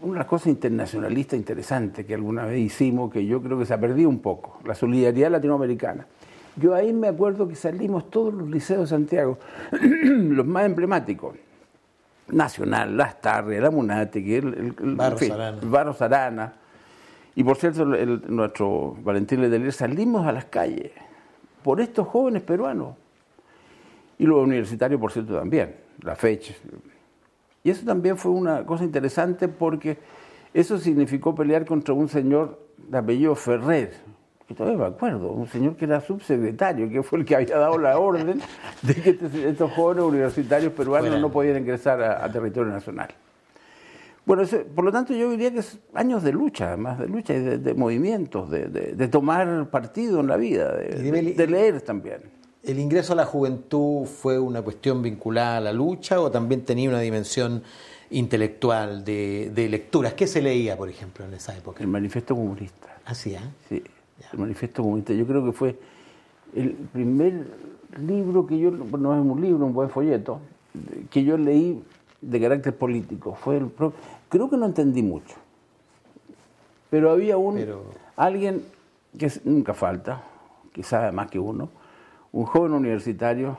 una 0.00 0.26
cosa 0.26 0.48
internacionalista 0.48 1.36
interesante 1.36 2.06
que 2.06 2.14
alguna 2.14 2.46
vez 2.46 2.58
hicimos, 2.58 3.12
que 3.12 3.26
yo 3.26 3.42
creo 3.42 3.58
que 3.58 3.66
se 3.66 3.74
ha 3.74 3.78
perdido 3.78 4.08
un 4.08 4.20
poco, 4.20 4.58
la 4.64 4.74
solidaridad 4.74 5.30
latinoamericana. 5.30 6.06
Yo 6.56 6.74
ahí 6.74 6.94
me 6.94 7.08
acuerdo 7.08 7.46
que 7.46 7.54
salimos 7.54 8.10
todos 8.10 8.32
los 8.32 8.48
liceos 8.48 8.80
de 8.80 8.86
Santiago, 8.86 9.38
los 10.02 10.46
más 10.46 10.64
emblemáticos, 10.64 11.36
Nacional, 12.28 12.96
Las 12.96 13.20
Tarrias, 13.20 13.62
la 13.62 13.70
Munate, 13.70 14.38
el, 14.38 14.74
el, 14.80 14.96
Barros, 14.96 16.00
Arana. 16.00 16.54
Y 17.34 17.44
por 17.44 17.58
cierto, 17.58 17.84
nuestro 17.84 18.96
Valentín 19.02 19.42
Letelier 19.42 19.72
salimos 19.74 20.26
a 20.26 20.32
las 20.32 20.46
calles 20.46 20.92
por 21.62 21.80
estos 21.80 22.08
jóvenes 22.08 22.42
peruanos. 22.42 22.96
Y 24.18 24.26
los 24.26 24.42
universitarios, 24.42 25.00
por 25.00 25.12
cierto, 25.12 25.38
también, 25.38 25.74
la 26.02 26.14
fecha. 26.14 26.54
Y 27.64 27.70
eso 27.70 27.84
también 27.84 28.16
fue 28.16 28.32
una 28.32 28.64
cosa 28.66 28.84
interesante 28.84 29.48
porque 29.48 29.98
eso 30.52 30.78
significó 30.78 31.34
pelear 31.34 31.64
contra 31.64 31.94
un 31.94 32.08
señor 32.08 32.58
de 32.76 32.98
apellido 32.98 33.34
Ferrer, 33.34 33.92
que 34.46 34.54
todavía 34.54 34.78
me 34.78 34.86
acuerdo, 34.86 35.30
un 35.32 35.46
señor 35.46 35.76
que 35.76 35.84
era 35.84 36.00
subsecretario, 36.00 36.88
que 36.90 37.02
fue 37.02 37.20
el 37.20 37.24
que 37.24 37.36
había 37.36 37.56
dado 37.56 37.78
la 37.78 37.98
orden 37.98 38.40
de 38.82 38.94
que 38.94 39.18
estos 39.48 39.72
jóvenes 39.72 40.04
universitarios 40.04 40.72
peruanos 40.72 41.20
no 41.20 41.30
podían 41.30 41.58
ingresar 41.58 42.02
a, 42.02 42.30
territorio 42.30 42.72
nacional. 42.72 43.08
Bueno, 44.24 44.44
por 44.74 44.84
lo 44.84 44.92
tanto 44.92 45.14
yo 45.14 45.30
diría 45.30 45.52
que 45.52 45.58
es 45.58 45.78
años 45.94 46.22
de 46.22 46.32
lucha, 46.32 46.68
además 46.68 46.98
de 46.98 47.08
lucha 47.08 47.34
y 47.34 47.40
de, 47.40 47.74
movimientos, 47.74 48.50
de, 48.50 49.08
tomar 49.08 49.68
partido 49.68 50.20
en 50.20 50.28
la 50.28 50.36
vida, 50.36 50.76
de, 50.76 51.46
leer 51.46 51.80
también. 51.80 52.20
¿El 52.62 52.78
ingreso 52.78 53.14
a 53.14 53.16
la 53.16 53.24
juventud 53.24 54.06
fue 54.06 54.38
una 54.38 54.62
cuestión 54.62 55.02
vinculada 55.02 55.56
a 55.56 55.60
la 55.60 55.72
lucha 55.72 56.20
o 56.20 56.30
también 56.30 56.64
tenía 56.64 56.88
una 56.88 57.00
dimensión 57.00 57.64
intelectual 58.10 59.04
de, 59.04 59.68
lecturas? 59.68 60.14
¿Qué 60.14 60.28
se 60.28 60.40
leía, 60.40 60.76
por 60.76 60.88
ejemplo, 60.88 61.24
en 61.24 61.34
esa 61.34 61.56
época? 61.56 61.82
El 61.82 61.88
manifiesto 61.88 62.36
comunista. 62.36 62.98
¿Ah, 63.04 63.14
sí? 63.14 63.34
¿eh? 63.34 63.40
Sí, 63.68 63.82
el 64.32 64.38
manifiesto 64.38 64.82
comunista. 64.82 65.12
Yo 65.12 65.26
creo 65.26 65.44
que 65.44 65.50
fue 65.50 65.76
el 66.54 66.74
primer 66.92 67.48
libro 68.06 68.46
que 68.46 68.56
yo, 68.56 68.70
no 68.70 69.14
es 69.14 69.20
un 69.20 69.40
libro, 69.40 69.66
un 69.66 69.74
buen 69.74 69.90
folleto, 69.90 70.38
que 71.10 71.24
yo 71.24 71.36
leí 71.36 71.82
de 72.22 72.40
carácter 72.40 72.76
político. 72.76 73.34
Fue 73.34 73.58
el 73.58 73.70
creo 74.28 74.48
que 74.48 74.56
no 74.56 74.66
entendí 74.66 75.02
mucho. 75.02 75.36
Pero 76.88 77.10
había 77.10 77.36
un 77.36 77.58
alguien 78.16 78.64
que 79.18 79.30
nunca 79.44 79.74
falta, 79.74 80.22
que 80.72 80.82
sabe 80.82 81.12
más 81.12 81.30
que 81.30 81.38
uno, 81.38 81.68
un 82.32 82.46
joven 82.46 82.72
universitario 82.72 83.58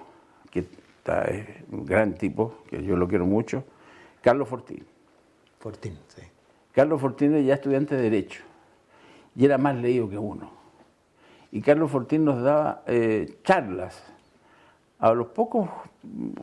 que 0.49 0.59
está, 0.59 1.23
es 1.25 1.47
un 1.71 1.85
gran 1.85 2.15
tipo, 2.15 2.55
que 2.67 2.83
yo 2.83 2.95
lo 2.95 3.07
quiero 3.07 3.25
mucho, 3.25 3.63
Carlos 4.21 4.47
Fortín. 4.47 4.85
Fortín, 5.59 5.97
sí. 6.07 6.21
Carlos 6.71 6.99
Fortín 6.99 7.35
es 7.35 7.45
ya 7.45 7.55
estudiante 7.55 7.95
de 7.95 8.01
Derecho 8.03 8.43
y 9.35 9.45
era 9.45 9.57
más 9.57 9.75
leído 9.75 10.09
que 10.09 10.17
uno. 10.17 10.49
Y 11.51 11.61
Carlos 11.61 11.91
Fortín 11.91 12.25
nos 12.25 12.41
daba 12.41 12.83
eh, 12.87 13.37
charlas 13.43 14.03
a 15.03 15.13
los 15.13 15.27
pocos 15.27 15.67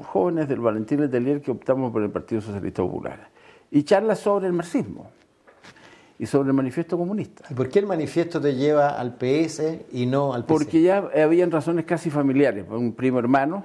jóvenes 0.09 0.47
del 0.47 0.61
Valentín 0.61 1.01
Letelier 1.01 1.41
que 1.41 1.51
optamos 1.51 1.91
por 1.91 2.03
el 2.03 2.11
Partido 2.11 2.43
Socialista 2.43 2.83
Popular. 2.83 3.31
Y 3.71 3.85
charlas 3.85 4.19
sobre 4.19 4.49
el 4.49 4.53
marxismo 4.53 5.11
y 6.19 6.27
sobre 6.27 6.51
el 6.51 6.53
manifiesto 6.53 6.99
comunista. 6.99 7.45
¿Y 7.49 7.55
por 7.55 7.71
qué 7.71 7.79
el 7.79 7.87
manifiesto 7.87 8.39
te 8.39 8.55
lleva 8.55 9.01
al 9.01 9.15
PS 9.15 9.63
y 9.93 10.05
no 10.05 10.35
al 10.35 10.45
PC? 10.45 10.53
Porque 10.53 10.83
ya 10.83 11.09
habían 11.25 11.51
razones 11.51 11.87
casi 11.87 12.11
familiares. 12.11 12.67
Un 12.69 12.93
primo 12.93 13.19
hermano, 13.19 13.65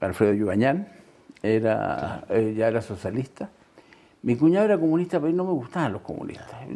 Alfredo 0.00 0.32
Yubañán, 0.32 0.88
era, 1.40 2.24
eh, 2.28 2.52
ya 2.56 2.66
era 2.66 2.82
socialista. 2.82 3.48
Mi 4.22 4.34
cuñado 4.34 4.64
era 4.64 4.76
comunista, 4.76 5.20
pero 5.20 5.32
no 5.34 5.44
me 5.44 5.52
gustaban 5.52 5.92
los 5.92 6.02
comunistas. 6.02 6.66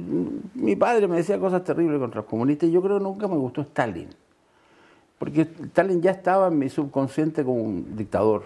Mi 0.55 0.77
padre 0.77 1.09
me 1.09 1.17
decía 1.17 1.37
cosas 1.41 1.65
terribles 1.65 1.99
contra 1.99 2.21
los 2.21 2.31
comunistas 2.31 2.69
y 2.69 2.73
yo 2.73 2.81
creo 2.81 2.99
que 2.99 3.03
nunca 3.03 3.27
me 3.27 3.37
gustó 3.37 3.63
Stalin. 3.63 4.09
Porque 5.21 5.43
Stalin 5.43 6.01
ya 6.01 6.13
estaba 6.13 6.49
en 6.49 6.59
mi 6.59 6.71
subconsciente 6.71 7.45
como 7.45 7.63
un 7.63 7.95
dictador. 7.95 8.43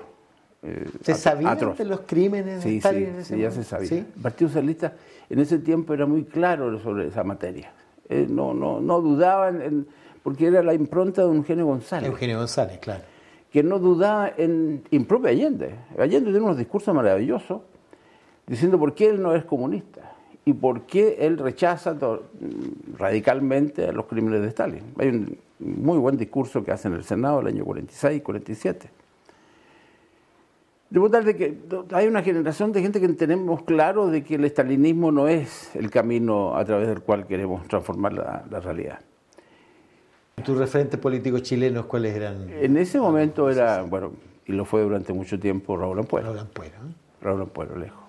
Eh, 0.61 0.90
¿Se 1.02 1.14
sabía 1.14 1.54
de 1.54 1.85
los 1.85 2.00
crímenes 2.00 2.64
de 2.64 2.78
Stalin? 2.78 3.14
Sí, 3.19 3.35
sí, 3.37 3.40
ya 3.40 3.52
se 3.52 3.62
sabía. 3.62 3.99
El 3.99 4.07
Partido 4.21 4.49
Socialista 4.49 4.93
en 5.31 5.38
ese 5.38 5.61
tiempo 5.61 5.95
era 5.95 6.04
muy 6.04 6.25
claro 6.25 6.76
sobre 6.81 7.07
esa 7.07 7.23
materia. 7.23 7.71
Eh, 8.09 8.26
no, 8.28 8.52
no, 8.52 8.81
no 8.81 9.00
dudaban, 9.00 9.62
en, 9.62 9.87
porque 10.25 10.49
era 10.49 10.64
la 10.64 10.75
impronta 10.75 11.23
de 11.23 11.28
Eugenio 11.28 11.64
González. 11.64 12.11
Eugenio 12.11 12.38
González, 12.38 12.81
claro. 12.81 13.04
Que 13.52 13.62
no 13.62 13.78
dudaba 13.78 14.33
en 14.37 14.83
impropio 14.90 15.28
Allende. 15.28 15.76
Allende 15.97 16.33
tiene 16.33 16.40
unos 16.40 16.59
discursos 16.59 16.93
maravillosos 16.93 17.61
diciendo 18.49 18.81
por 18.81 18.97
qué 18.97 19.11
él 19.11 19.23
no 19.23 19.33
es 19.33 19.45
comunista 19.45 20.12
y 20.45 20.52
por 20.54 20.83
qué 20.87 21.19
él 21.21 21.38
rechaza 21.38 21.97
radicalmente 22.99 23.87
a 23.87 23.93
los 23.93 24.07
crímenes 24.07 24.43
de 24.43 24.49
Stalin. 24.49 24.83
Hay 24.99 25.07
un 25.07 25.38
muy 25.58 25.99
buen 25.99 26.16
discurso 26.16 26.64
que 26.64 26.73
hace 26.73 26.88
en 26.88 26.94
el 26.94 27.04
Senado 27.04 27.40
el 27.40 27.46
año 27.46 27.64
46 27.64 28.18
y 28.18 28.20
47. 28.20 28.90
Debo 30.90 31.11
tal 31.11 31.25
de 31.25 31.34
que 31.37 31.58
hay 31.92 32.06
una 32.06 32.23
generación 32.23 32.73
de 32.73 32.80
gente 32.80 33.00
que 33.00 33.08
tenemos 33.08 33.62
claro 33.62 34.08
de 34.08 34.23
que 34.23 34.37
el 34.37 34.44
estalinismo 34.44 35.11
no 35.11 35.26
es 35.26 35.75
el 35.75 35.90
camino 35.90 36.56
a 36.56 36.64
través 36.64 36.87
del 36.87 37.00
cual 37.00 37.26
queremos 37.26 37.66
transformar 37.66 38.12
la, 38.12 38.61
realidad. 38.61 39.00
¿Tus 40.44 40.56
referentes 40.56 41.00
políticos 41.00 41.42
chilenos 41.42 41.87
cuáles 41.87 42.14
eran? 42.14 42.49
En 42.49 42.76
ese 42.76 43.00
momento 43.00 43.50
era, 43.50 43.82
bueno, 43.82 44.12
y 44.46 44.52
lo 44.52 44.64
fue 44.64 44.82
durante 44.82 45.12
mucho 45.12 45.38
tiempo 45.40 45.76
Raúl 45.76 45.99
Ampuero. 45.99 46.28
Raúl 46.28 46.38
Ampuero. 46.38 46.75
¿eh? 46.75 46.94
Raúl 47.20 47.40
Ampuero, 47.42 47.76
lejos. 47.76 48.04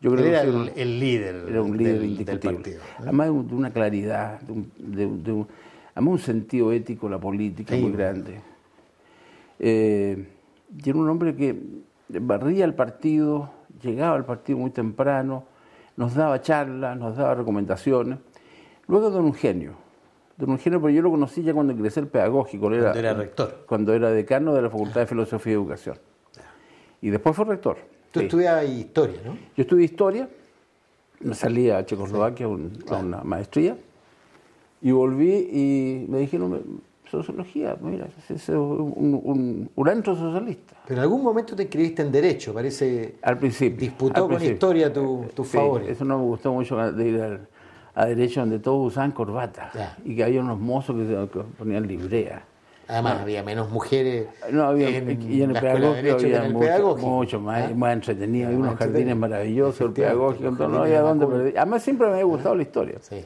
Yo 0.00 0.10
creo 0.10 0.26
era 0.26 0.42
que 0.42 0.82
el, 0.82 0.98
líder. 0.98 1.44
Era 1.48 1.62
un 1.62 1.76
líder 1.76 2.02
indiscutible. 2.02 2.78
Además 2.98 3.28
de 3.28 3.54
una 3.54 3.72
claridad, 3.72 4.40
de 4.40 5.32
un, 5.32 5.46
además 5.94 6.12
un 6.12 6.18
sentido 6.18 6.72
ético, 6.72 7.08
la 7.08 7.18
política 7.18 7.74
muy 7.76 7.92
grande. 7.92 8.40
Eh, 9.58 10.26
y 10.76 10.88
era 10.88 10.98
un 10.98 11.08
hombre 11.08 11.34
que 11.34 11.56
barría 12.08 12.64
el 12.64 12.74
partido, 12.74 13.50
llegaba 13.82 14.16
al 14.16 14.24
partido 14.24 14.58
muy 14.58 14.70
temprano, 14.70 15.44
nos 15.96 16.14
daba 16.14 16.40
charlas, 16.40 16.96
nos 16.96 17.16
daba 17.16 17.34
recomendaciones. 17.34 18.18
Luego 18.88 19.10
don 19.10 19.26
Eugenio. 19.26 19.74
Don 20.36 20.50
Eugenio, 20.50 20.80
pero 20.80 20.90
yo 20.90 21.02
lo 21.02 21.10
conocí 21.10 21.42
ya 21.42 21.52
cuando 21.52 21.72
ingresé 21.72 22.00
al 22.00 22.08
pedagógico. 22.08 22.62
Cuando 22.62 22.78
era, 22.78 22.98
era 22.98 23.14
rector. 23.14 23.64
Cuando 23.66 23.92
era 23.92 24.10
decano 24.10 24.54
de 24.54 24.62
la 24.62 24.70
Facultad 24.70 25.02
de 25.02 25.06
Filosofía 25.06 25.52
y 25.52 25.54
Educación. 25.54 25.98
Y 27.02 27.10
después 27.10 27.36
fue 27.36 27.44
rector. 27.44 27.76
Tú 28.10 28.20
estudiabas 28.20 28.68
historia, 28.68 29.20
¿no? 29.24 29.32
Yo 29.32 29.62
estudié 29.62 29.84
historia, 29.84 30.28
me 31.20 31.34
salí 31.34 31.70
a 31.70 31.84
Checoslovaquia 31.84 32.46
a 32.46 32.48
una 32.48 33.22
maestría 33.24 33.76
y 34.82 34.90
volví 34.90 35.48
y 35.52 36.06
me 36.08 36.18
dijeron, 36.18 36.82
sociología, 37.08 37.76
mira, 37.80 38.08
es 38.28 38.48
un, 38.48 39.70
un, 39.74 39.88
antro 39.88 40.16
socialista. 40.16 40.74
Pero 40.86 40.98
en 40.98 41.02
algún 41.02 41.22
momento 41.22 41.54
te 41.54 41.62
inscribiste 41.62 42.02
en 42.02 42.10
Derecho, 42.10 42.52
parece. 42.52 43.16
Al 43.22 43.38
principio. 43.38 43.78
Disputó 43.78 44.28
con 44.28 44.42
historia 44.42 44.92
tus 44.92 45.32
tu 45.34 45.44
sí, 45.44 45.56
favores. 45.56 45.90
Eso 45.90 46.04
no 46.04 46.18
me 46.18 46.24
gustó 46.24 46.52
mucho 46.52 46.76
de 46.92 47.08
ir 47.08 47.40
a 47.94 48.06
Derecho 48.06 48.40
donde 48.40 48.58
todos 48.58 48.88
usaban 48.88 49.12
corbata 49.12 49.70
y 50.04 50.16
que 50.16 50.24
había 50.24 50.40
unos 50.40 50.58
mozos 50.58 50.96
que, 50.96 51.40
ponían 51.58 51.86
librea. 51.86 52.44
Además, 52.88 53.20
había 53.20 53.42
menos 53.42 53.70
mujeres. 53.70 54.26
No, 54.50 54.64
había, 54.64 54.90
y 54.90 54.96
en 55.42 55.50
el 55.50 55.60
pedagógico 55.60 56.16
había 56.16 56.42
mucho, 56.48 56.96
mucho, 56.96 57.40
más, 57.40 57.70
¿Ah? 57.70 57.74
más 57.74 57.92
entretenido. 57.94 58.48
Había 58.48 58.58
unos 58.58 58.76
jardines 58.76 59.16
maravillosos, 59.16 59.80
el 59.80 59.92
pedagógico, 59.92 60.50
no 60.50 60.82
había 60.82 61.00
dónde 61.00 61.26
perder. 61.26 61.58
Además, 61.58 61.82
siempre 61.82 62.08
me 62.08 62.14
había 62.14 62.24
gustado 62.24 62.56
la 62.56 62.62
historia. 62.62 62.96
Sí. 63.00 63.24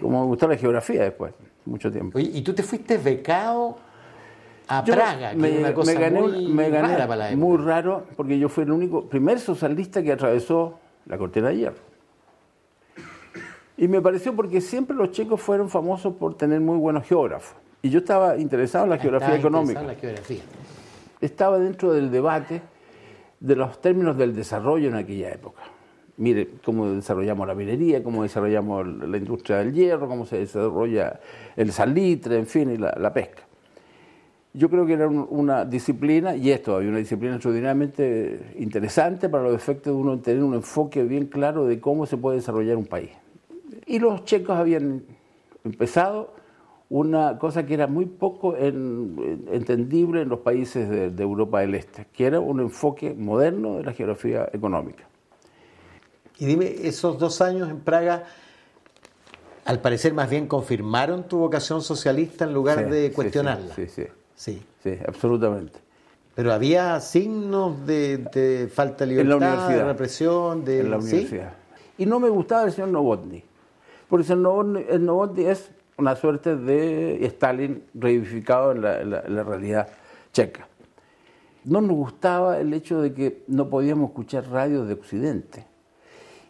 Como 0.00 0.20
me 0.20 0.26
gustó 0.26 0.48
la 0.48 0.56
geografía 0.56 1.02
después, 1.02 1.32
mucho 1.64 1.90
tiempo. 1.90 2.18
¿y 2.18 2.42
tú 2.42 2.54
te 2.54 2.62
fuiste 2.62 2.98
becado 2.98 3.78
a 4.68 4.84
Praga? 4.84 5.30
Que 5.30 5.36
me, 5.36 5.58
una 5.58 5.74
cosa 5.74 5.92
me 5.92 6.00
gané, 6.00 6.20
muy 6.20 6.46
me 6.48 6.70
gané 6.70 7.36
muy 7.36 7.56
raro, 7.58 8.06
porque 8.16 8.38
yo 8.38 8.48
fui 8.48 8.64
el 8.64 8.72
único, 8.72 9.08
primer 9.08 9.38
socialista 9.38 10.02
que 10.02 10.12
atravesó 10.12 10.78
la 11.06 11.16
cortina 11.16 11.48
de 11.48 11.56
hierro. 11.56 11.86
Y 13.78 13.88
me 13.88 14.00
pareció 14.00 14.34
porque 14.34 14.60
siempre 14.60 14.96
los 14.96 15.10
checos 15.10 15.40
fueron 15.40 15.68
famosos 15.68 16.14
por 16.14 16.34
tener 16.34 16.60
muy 16.60 16.78
buenos 16.78 17.06
geógrafos. 17.06 17.56
Y 17.82 17.90
yo 17.90 17.98
estaba 18.00 18.36
interesado 18.36 18.84
en 18.84 18.90
la 18.90 18.98
geografía 18.98 19.36
económica. 19.36 19.80
En 19.80 19.86
la 19.86 19.94
geografía. 19.94 20.40
Estaba 21.20 21.58
dentro 21.58 21.92
del 21.92 22.10
debate 22.10 22.62
de 23.38 23.56
los 23.56 23.80
términos 23.80 24.16
del 24.16 24.34
desarrollo 24.34 24.88
en 24.88 24.94
aquella 24.96 25.30
época. 25.30 25.62
Mire 26.18 26.48
cómo 26.64 26.90
desarrollamos 26.92 27.46
la 27.46 27.54
minería, 27.54 28.02
cómo 28.02 28.22
desarrollamos 28.22 28.86
la 28.86 29.16
industria 29.18 29.58
del 29.58 29.74
hierro, 29.74 30.08
cómo 30.08 30.24
se 30.24 30.38
desarrolla 30.38 31.20
el 31.56 31.72
salitre, 31.72 32.38
en 32.38 32.46
fin, 32.46 32.70
y 32.70 32.78
la, 32.78 33.12
pesca. 33.12 33.42
Yo 34.54 34.70
creo 34.70 34.86
que 34.86 34.94
era 34.94 35.08
una 35.08 35.66
disciplina, 35.66 36.34
y 36.34 36.50
esto 36.50 36.76
había 36.76 36.88
una 36.88 36.98
disciplina 36.98 37.34
extraordinariamente 37.34 38.54
interesante 38.58 39.28
para 39.28 39.44
los 39.44 39.54
efectos 39.54 39.92
de 39.92 40.00
uno 40.00 40.18
tener 40.20 40.42
un 40.42 40.54
enfoque 40.54 41.02
bien 41.04 41.26
claro 41.26 41.66
de 41.66 41.80
cómo 41.80 42.06
se 42.06 42.16
puede 42.16 42.36
desarrollar 42.36 42.78
un 42.78 42.86
país. 42.86 43.10
Y 43.84 43.98
los 43.98 44.24
checos 44.24 44.56
habían 44.56 45.02
empezado 45.64 46.34
una 46.88 47.38
cosa 47.38 47.66
que 47.66 47.74
era 47.74 47.88
muy 47.88 48.06
poco 48.06 48.56
entendible 48.56 50.22
en 50.22 50.28
los 50.28 50.40
países 50.40 50.88
de, 50.88 51.22
Europa 51.22 51.60
del 51.60 51.74
Este, 51.74 52.06
que 52.12 52.26
era 52.26 52.40
un 52.40 52.60
enfoque 52.60 53.12
moderno 53.12 53.76
de 53.76 53.84
la 53.84 53.92
geografía 53.92 54.48
económica. 54.52 55.04
Y 56.38 56.46
dime, 56.46 56.74
esos 56.82 57.18
dos 57.18 57.40
años 57.40 57.70
en 57.70 57.80
Praga, 57.80 58.24
al 59.64 59.80
parecer 59.80 60.12
más 60.14 60.28
bien 60.28 60.46
confirmaron 60.46 61.24
tu 61.24 61.38
vocación 61.38 61.82
socialista 61.82 62.44
en 62.44 62.52
lugar 62.52 62.88
de 62.88 63.12
cuestionarla. 63.12 63.74
Sí 63.74 63.86
sí, 63.88 64.04
sí 64.34 64.62
sí, 64.86 64.98
absolutamente. 65.06 65.80
Pero 66.34 66.52
había 66.52 67.00
signos 67.00 67.86
de, 67.86 68.70
falta 68.72 69.06
de 69.06 69.14
libertad, 69.14 69.68
de 69.68 69.84
represión, 69.84 70.64
de... 70.64 70.80
En 70.80 70.90
la 70.90 70.98
universidad. 70.98 71.52
Y 71.98 72.04
no 72.04 72.20
me 72.20 72.28
gustaba 72.28 72.64
el 72.64 72.72
señor 72.72 72.90
Novotny, 72.90 73.42
porque 74.08 74.30
el 74.30 74.42
Novotny 74.42 75.44
es 75.44 75.70
una 75.96 76.14
suerte 76.14 76.56
de 76.56 77.24
Stalin 77.26 77.82
reivindificado 77.94 78.72
en 78.72 78.82
la, 78.82 79.42
realidad 79.44 79.88
checa. 80.32 80.68
No 81.64 81.80
nos 81.80 81.96
gustaba 81.96 82.60
el 82.60 82.74
hecho 82.74 83.00
de 83.00 83.14
que 83.14 83.42
no 83.48 83.70
podíamos 83.70 84.10
escuchar 84.10 84.46
radio 84.50 84.84
de 84.84 84.92
Occidente. 84.92 85.64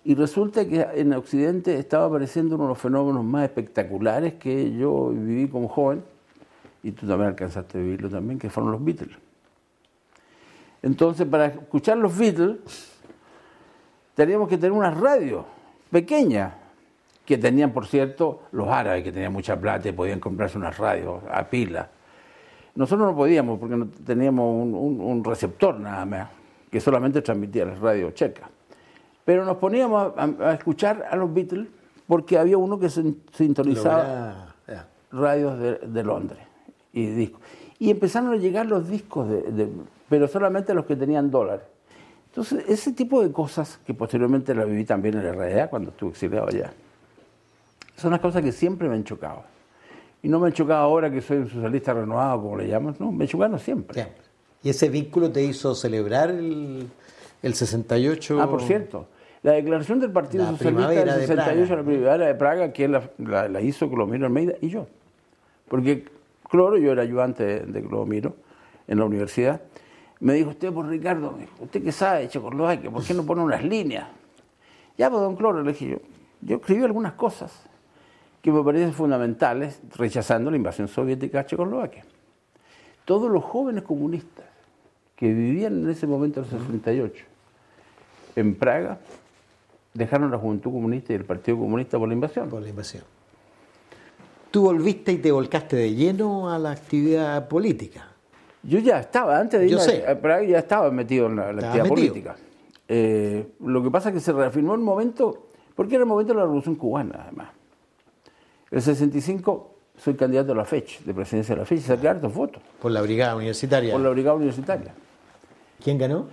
Y 0.09 0.15
resulta 0.15 0.65
que 0.69 0.87
en 0.95 1.13
Occidente 1.15 1.77
estaba 1.81 2.07
apareciendo 2.07 2.55
uno 2.55 2.67
de 2.67 2.69
los 2.69 2.79
fenómenos 2.79 3.25
más 3.25 3.43
espectaculares 3.43 4.35
que 4.35 4.71
yo 4.77 5.09
viví 5.09 5.49
como 5.49 5.67
joven, 5.67 6.05
y 6.85 6.93
tú 6.93 7.09
también 7.09 7.31
alcanzaste 7.31 7.77
a 7.77 7.81
vivirlo 7.81 8.09
también, 8.09 8.39
que 8.39 8.49
fueron 8.49 8.71
los 8.71 8.85
Beatles. 8.85 9.17
Entonces, 10.81 11.27
para 11.27 11.47
escuchar 11.47 11.99
los 11.99 12.17
Beatles, 12.17 12.59
teníamos 14.15 14.49
que 14.49 14.57
tener 14.57 14.71
una 14.71 14.93
radio 14.93 15.45
pequeña, 15.91 16.55
que 17.25 17.37
tenían, 17.37 17.73
por 17.73 17.89
cierto, 17.89 18.43
los 18.53 18.69
árabes, 18.69 19.03
que 19.03 19.11
tenían 19.11 19.33
mucha 19.33 19.61
plata 19.61 19.89
y 19.89 19.93
podían 19.93 20.21
comprarse 20.21 20.57
unas 20.57 20.79
radios 20.79 21.21
a 21.29 21.51
pila. 21.51 21.91
Nosotros 22.77 23.09
no 23.09 23.17
podíamos 23.17 23.59
porque 23.59 23.75
no 23.75 23.89
teníamos 23.89 24.55
un, 24.55 25.25
receptor 25.25 25.81
nada 25.81 26.07
más, 26.07 26.29
que 26.71 26.79
solamente 26.79 27.23
transmitía 27.23 27.65
las 27.65 27.81
radios 27.81 28.15
checas. 28.15 28.49
Pero 29.27 29.45
nos 29.45 29.57
poníamos 29.57 30.13
a, 30.17 30.55
escuchar 30.55 31.05
a 31.11 31.17
los 31.17 31.35
Beatles 31.35 31.67
porque 32.07 32.39
había 32.39 32.57
uno 32.57 32.79
que 32.79 32.89
sintonizaba 32.89 34.55
radios 35.11 35.59
de, 35.59 36.03
Londres 36.05 36.39
y 36.93 37.07
discos. 37.07 37.41
Y 37.81 37.91
empezaron 37.91 38.33
a 38.33 38.37
llegar 38.37 38.67
los 38.67 38.89
discos, 38.89 39.29
de, 39.29 39.69
pero 40.09 40.29
solamente 40.29 40.73
los 40.75 40.87
que 40.87 40.95
tenían 40.95 41.31
dólares. 41.31 41.67
Entonces, 42.29 42.65
ese 42.69 42.93
tipo 42.93 43.21
de 43.21 43.33
cosas, 43.33 43.81
que 43.85 43.95
posteriormente 43.95 44.55
la 44.55 44.65
viví 44.65 44.85
también 44.85 45.17
en 45.17 45.25
la 45.25 45.33
realidad 45.33 45.71
cuando 45.71 45.91
estuve 45.91 46.11
exiliado 46.11 46.47
allá, 46.47 46.73
son 47.97 48.13
las 48.13 48.21
cosas 48.21 48.43
que 48.43 48.53
siempre 48.53 48.89
me 48.89 48.95
han 48.95 49.05
chocado. 49.05 49.43
Y 50.23 50.29
no 50.29 50.39
me 50.39 50.47
han 50.47 50.53
chocado 50.53 50.81
ahora 50.81 51.11
que 51.11 51.21
soy 51.21 51.39
un 51.39 51.51
socialista 51.51 51.95
renovado, 51.95 52.43
como 52.43 52.59
le 52.59 52.69
llaman, 52.69 52.95
no, 53.01 53.11
me 53.11 53.27
chocaron 53.27 53.59
siempre. 53.59 54.07
¿Y 54.63 54.69
ese 54.69 54.89
vínculo 54.89 55.33
te 55.33 55.43
hizo 55.43 55.75
celebrar 55.75 56.31
el, 56.31 56.89
el 57.43 57.55
68? 57.55 58.41
Ah, 58.41 58.49
por 58.49 58.63
cierto. 58.63 59.09
La 59.47 59.53
declaración 59.53 60.01
del 60.01 60.11
Partido 60.11 60.45
Socialista 60.45 60.91
del 60.91 61.29
68, 61.29 61.77
la 61.77 61.85
primavera 61.85 62.27
de 62.27 62.35
Praga, 62.35 62.73
¿quién 62.73 62.91
la, 62.91 63.47
la, 63.47 63.61
hizo 63.61 63.89
Clomiro 63.89 64.27
Almeida 64.27 64.55
y 64.61 64.71
yo. 64.71 64.89
Porque 65.69 66.05
Cloro, 66.51 66.77
yo 66.79 66.91
era 66.91 67.03
ayudante 67.03 67.45
de, 67.45 67.61
de 67.61 67.81
Clomiro 67.81 68.35
en 68.89 68.99
la 68.99 69.05
universidad, 69.05 69.61
me 70.19 70.35
dijo 70.35 70.51
usted, 70.51 70.73
por 70.73 70.87
pues, 70.87 70.99
Ricardo, 70.99 71.39
usted 71.61 71.81
que 71.81 71.93
sabe 71.93 72.23
de 72.23 72.29
Checoslovaquia, 72.29 72.91
¿por 72.91 73.05
qué 73.05 73.15
no 73.15 73.25
pone 73.25 73.41
unas 73.41 73.63
líneas? 73.63 74.09
Ya, 74.99 75.11
pues 75.11 75.23
don 75.23 75.37
Cloro, 75.37 75.63
le 75.63 75.71
dije 75.71 75.91
yo, 75.91 75.99
yo 76.41 76.57
escribí 76.57 76.83
algunas 76.83 77.13
cosas 77.13 77.69
que 78.43 78.51
me 78.51 78.65
parecen 78.65 78.95
fundamentales, 78.95 79.81
rechazando 79.97 80.51
la 80.51 80.57
invasión 80.57 80.89
soviética 80.89 81.39
a 81.39 81.47
Checoslovaquia. 81.47 82.05
Todos 83.05 83.31
los 83.31 83.45
jóvenes 83.45 83.85
comunistas 83.85 84.47
que 85.15 85.29
vivían 85.29 85.85
en 85.85 85.91
ese 85.91 86.09
momento, 86.09 86.41
en 86.41 86.47
el 86.47 86.51
68, 86.51 87.25
en 88.35 88.57
Praga, 88.57 88.99
dejaron 89.97 90.31
la 90.31 90.39
Juventud 90.39 90.73
Comunista 90.73 91.13
y 91.13 91.17
el 91.17 91.25
Partido 91.25 91.59
Comunista 91.59 91.99
por 91.99 92.09
la 92.09 92.15
invasión. 92.15 92.49
Por 92.49 92.63
la 92.63 92.69
invasión. 92.69 93.05
Tú 94.51 94.63
volviste 94.63 95.13
y 95.13 95.19
te 95.19 95.33
volcaste 95.33 95.77
de 95.77 95.95
lleno 95.95 96.51
a 96.51 96.59
la 96.59 96.71
actividad 96.71 97.49
política. 97.49 98.09
Yo 98.63 98.79
ya 98.79 98.99
estaba, 98.99 99.39
antes 99.39 99.61
de 99.61 99.69
ir 99.69 99.79
a, 100.09 100.15
Praga, 100.21 100.45
ya 100.45 100.59
estaba 100.59 100.91
metido 100.91 101.27
en 101.27 101.37
la, 101.37 101.49
actividad 101.51 101.89
política. 101.89 102.37
Eh, 102.89 103.47
lo 103.61 103.83
que 103.83 103.91
pasa 103.91 104.09
es 104.09 104.15
que 104.15 104.21
se 104.21 104.33
reafirmó 104.33 104.75
el 104.75 104.81
momento, 104.81 105.49
porque 105.75 105.95
era 105.95 106.03
el 106.03 106.09
momento 106.09 106.33
de 106.33 106.39
la 106.39 106.45
Revolución 106.45 106.75
Cubana, 106.75 107.21
además. 107.25 107.51
El 108.71 108.83
65 108.83 109.75
soy 109.97 110.15
candidato 110.15 110.53
a 110.53 110.55
la 110.55 110.65
fecha, 110.65 111.01
de 111.05 111.15
presidencia 111.15 111.55
de 111.55 111.61
la 111.61 111.65
fecha, 111.67 111.83
y 111.83 111.85
saqué 111.85 112.09
hartos 112.09 112.35
votos. 112.35 112.63
Por 112.81 112.91
la 112.93 113.03
brigada 113.03 113.37
universitaria. 113.37 113.93
Por 113.93 114.01
la 114.01 114.11
brigada 114.11 114.37
universitaria. 114.37 114.95
¿Quién 115.83 115.99
ganó? 115.99 116.27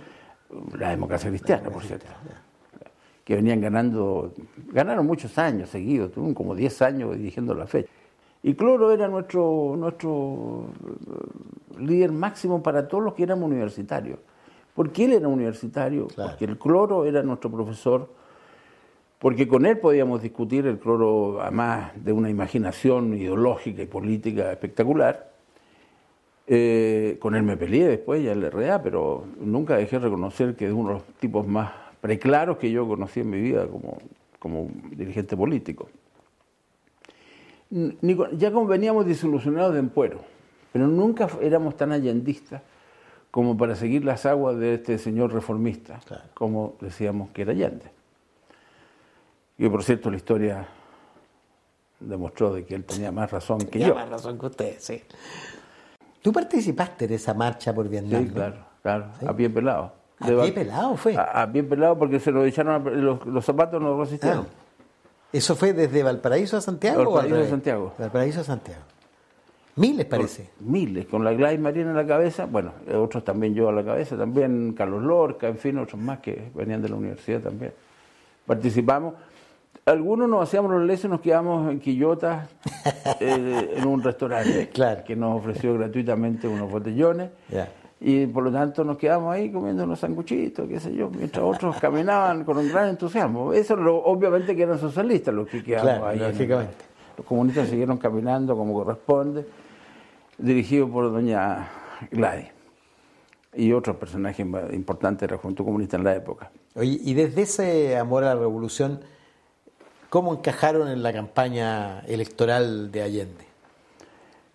La 0.78 0.90
democracia 0.90 1.30
cristiana, 1.30 1.70
por 1.70 1.82
cierto. 1.82 2.06
Que 3.24 3.36
venían 3.36 3.60
ganando, 3.60 4.32
ganaron 4.72 5.06
muchos 5.06 5.38
años 5.38 5.70
seguidos, 5.70 6.12
tuvieron 6.12 6.34
como 6.34 6.54
10 6.54 6.82
años 6.82 7.16
dirigiendo 7.16 7.54
la 7.54 7.66
fecha. 7.66 7.88
Y 8.42 8.54
Cloro 8.54 8.92
era 8.92 9.08
nuestro, 9.08 9.74
nuestro 9.78 10.66
eh, 10.86 11.80
líder 11.80 12.12
máximo 12.12 12.62
para 12.62 12.86
todos 12.86 13.02
los 13.02 13.14
que 13.14 13.22
éramos 13.22 13.50
universitarios. 13.50 14.18
Porque 14.74 15.04
él 15.06 15.14
era 15.14 15.28
universitario, 15.28 16.08
porque 16.14 16.44
el 16.44 16.58
Cloro 16.58 17.06
era 17.06 17.22
nuestro 17.22 17.50
profesor 17.50 18.08
porque 19.24 19.48
con 19.48 19.64
él 19.64 19.78
podíamos 19.78 20.20
discutir 20.20 20.66
el 20.66 20.78
cloro, 20.78 21.40
además 21.40 21.92
de 21.96 22.12
una 22.12 22.28
imaginación 22.28 23.14
ideológica 23.14 23.80
y 23.80 23.86
política 23.86 24.52
espectacular. 24.52 25.32
Eh, 26.46 27.16
con 27.20 27.34
él 27.34 27.42
me 27.42 27.56
peleé 27.56 27.88
después, 27.88 28.22
ya 28.22 28.32
el 28.32 28.52
RA, 28.52 28.82
pero 28.82 29.24
nunca 29.40 29.78
dejé 29.78 29.98
de 29.98 30.04
reconocer 30.04 30.56
que 30.56 30.66
es 30.66 30.74
uno 30.74 30.88
de 30.88 30.94
los 30.96 31.04
tipos 31.20 31.46
más 31.46 31.72
preclaros 32.04 32.58
que 32.58 32.70
yo 32.70 32.86
conocí 32.86 33.20
en 33.20 33.30
mi 33.30 33.40
vida 33.40 33.66
como, 33.66 33.96
como 34.38 34.68
dirigente 34.90 35.34
político. 35.38 35.88
Ya 37.70 38.52
como 38.52 38.66
veníamos 38.66 39.06
desilusionados 39.06 39.72
de 39.72 39.78
Empuero, 39.78 40.20
pero 40.70 40.86
nunca 40.86 41.30
éramos 41.40 41.78
tan 41.78 41.92
allendistas 41.92 42.60
como 43.30 43.56
para 43.56 43.74
seguir 43.74 44.04
las 44.04 44.26
aguas 44.26 44.58
de 44.58 44.74
este 44.74 44.98
señor 44.98 45.32
reformista, 45.32 45.98
como 46.34 46.76
decíamos 46.78 47.30
que 47.30 47.40
era 47.40 47.52
Allende. 47.52 47.90
Y 49.56 49.66
por 49.70 49.82
cierto, 49.82 50.10
la 50.10 50.18
historia 50.18 50.68
demostró 52.00 52.52
de 52.52 52.66
que 52.66 52.74
él 52.74 52.84
tenía 52.84 53.12
más 53.12 53.30
razón 53.30 53.60
que 53.60 53.64
tenía 53.64 53.88
yo. 53.88 53.94
más 53.94 54.10
razón 54.10 54.38
que 54.38 54.44
usted, 54.44 54.76
sí. 54.78 55.02
¿Tú 56.20 56.34
participaste 56.34 57.06
en 57.06 57.14
esa 57.14 57.32
marcha 57.32 57.74
por 57.74 57.88
Vietnam? 57.88 58.26
Sí, 58.26 58.30
claro, 58.30 58.66
claro, 58.82 59.06
a 59.26 59.34
pie 59.34 59.48
pelado. 59.48 60.03
¿A 60.24 60.42
pie 60.42 60.52
pelado 60.52 60.96
fue? 60.96 61.16
A, 61.16 61.50
pie 61.50 61.62
pelado 61.62 61.98
porque 61.98 62.18
se 62.20 62.30
lo 62.30 62.44
echaron, 62.44 63.04
los, 63.04 63.24
los 63.26 63.44
zapatos 63.44 63.80
no 63.80 63.98
resistieron. 64.00 64.46
Ah. 64.48 64.64
¿Eso 65.32 65.56
fue 65.56 65.72
desde 65.72 66.02
Valparaíso 66.02 66.56
a 66.56 66.60
Santiago? 66.60 67.10
Valparaíso 67.10 67.46
a 67.46 67.50
Santiago. 67.50 67.92
Valparaíso 67.98 68.40
a 68.40 68.44
Santiago. 68.44 68.82
Miles 69.76 70.06
parece. 70.06 70.50
miles, 70.60 71.06
con 71.06 71.24
la 71.24 71.32
Gladys 71.32 71.58
Marina 71.58 71.90
en 71.90 71.96
la 71.96 72.06
cabeza, 72.06 72.46
bueno, 72.46 72.72
otros 72.94 73.24
también 73.24 73.54
yo 73.54 73.68
a 73.68 73.72
la 73.72 73.84
cabeza, 73.84 74.16
también 74.16 74.72
Carlos 74.72 75.02
Lorca, 75.02 75.48
en 75.48 75.58
fin, 75.58 75.78
otros 75.78 76.00
más 76.00 76.20
que 76.20 76.52
venían 76.54 76.80
de 76.80 76.88
la 76.88 76.94
universidad 76.94 77.40
también. 77.40 77.72
Participamos 78.46 79.14
algunos 79.86 80.28
nos 80.28 80.42
hacíamos 80.42 80.70
los 80.70 80.82
lesos 80.82 81.06
y 81.06 81.08
nos 81.08 81.20
quedamos 81.20 81.70
en 81.70 81.80
Quillota 81.80 82.48
eh, 83.20 83.74
en 83.76 83.86
un 83.86 84.02
restaurante 84.02 84.70
que 85.06 85.16
nos 85.16 85.38
ofreció 85.38 85.74
gratuitamente 85.74 86.48
unos 86.48 86.70
botellones. 86.70 87.30
Y 88.06 88.26
por 88.26 88.44
lo 88.44 88.52
tanto 88.52 88.84
nos 88.84 88.98
quedamos 88.98 89.34
ahí 89.34 89.50
comiendo 89.50 89.84
unos 89.84 89.98
sanguchitos, 89.98 90.68
qué 90.68 90.78
sé 90.78 90.94
yo, 90.94 91.08
mientras 91.08 91.42
otros 91.42 91.76
caminaban 91.80 92.44
con 92.44 92.58
un 92.58 92.68
gran 92.68 92.90
entusiasmo. 92.90 93.54
Eso 93.54 93.76
lo, 93.76 93.96
obviamente 93.96 94.54
que 94.54 94.62
eran 94.62 94.78
socialistas 94.78 95.32
los 95.32 95.48
que 95.48 95.64
quedamos 95.64 96.06
ahí. 96.06 96.18
los 96.18 97.26
comunistas 97.26 97.68
siguieron 97.68 97.96
caminando 97.96 98.54
como 98.56 98.74
corresponde, 98.74 99.46
dirigido 100.36 100.86
por 100.88 101.10
doña 101.10 101.70
Gladys 102.10 102.48
y 103.54 103.72
otros 103.72 103.96
personajes 103.96 104.44
importantes 104.72 105.26
de 105.26 105.36
la 105.36 105.40
Juventud 105.40 105.64
Comunista 105.64 105.96
en 105.96 106.04
la 106.04 106.14
época. 106.14 106.50
Oye, 106.74 106.98
y 107.02 107.14
desde 107.14 107.42
ese 107.42 107.96
amor 107.96 108.24
a 108.24 108.34
la 108.34 108.40
revolución 108.40 109.00
¿Cómo 110.14 110.32
encajaron 110.32 110.86
en 110.90 111.02
la 111.02 111.12
campaña 111.12 111.98
electoral 112.06 112.92
de 112.92 113.02
Allende? 113.02 113.44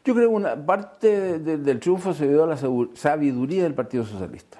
Yo 0.09 0.15
creo 0.15 0.29
que 0.29 0.35
una 0.37 0.55
parte 0.55 1.37
del 1.37 1.79
triunfo 1.79 2.15
se 2.15 2.27
dio 2.27 2.43
a 2.43 2.47
la 2.47 2.57
sabiduría 2.95 3.61
del 3.61 3.75
Partido 3.75 4.03
Socialista, 4.03 4.57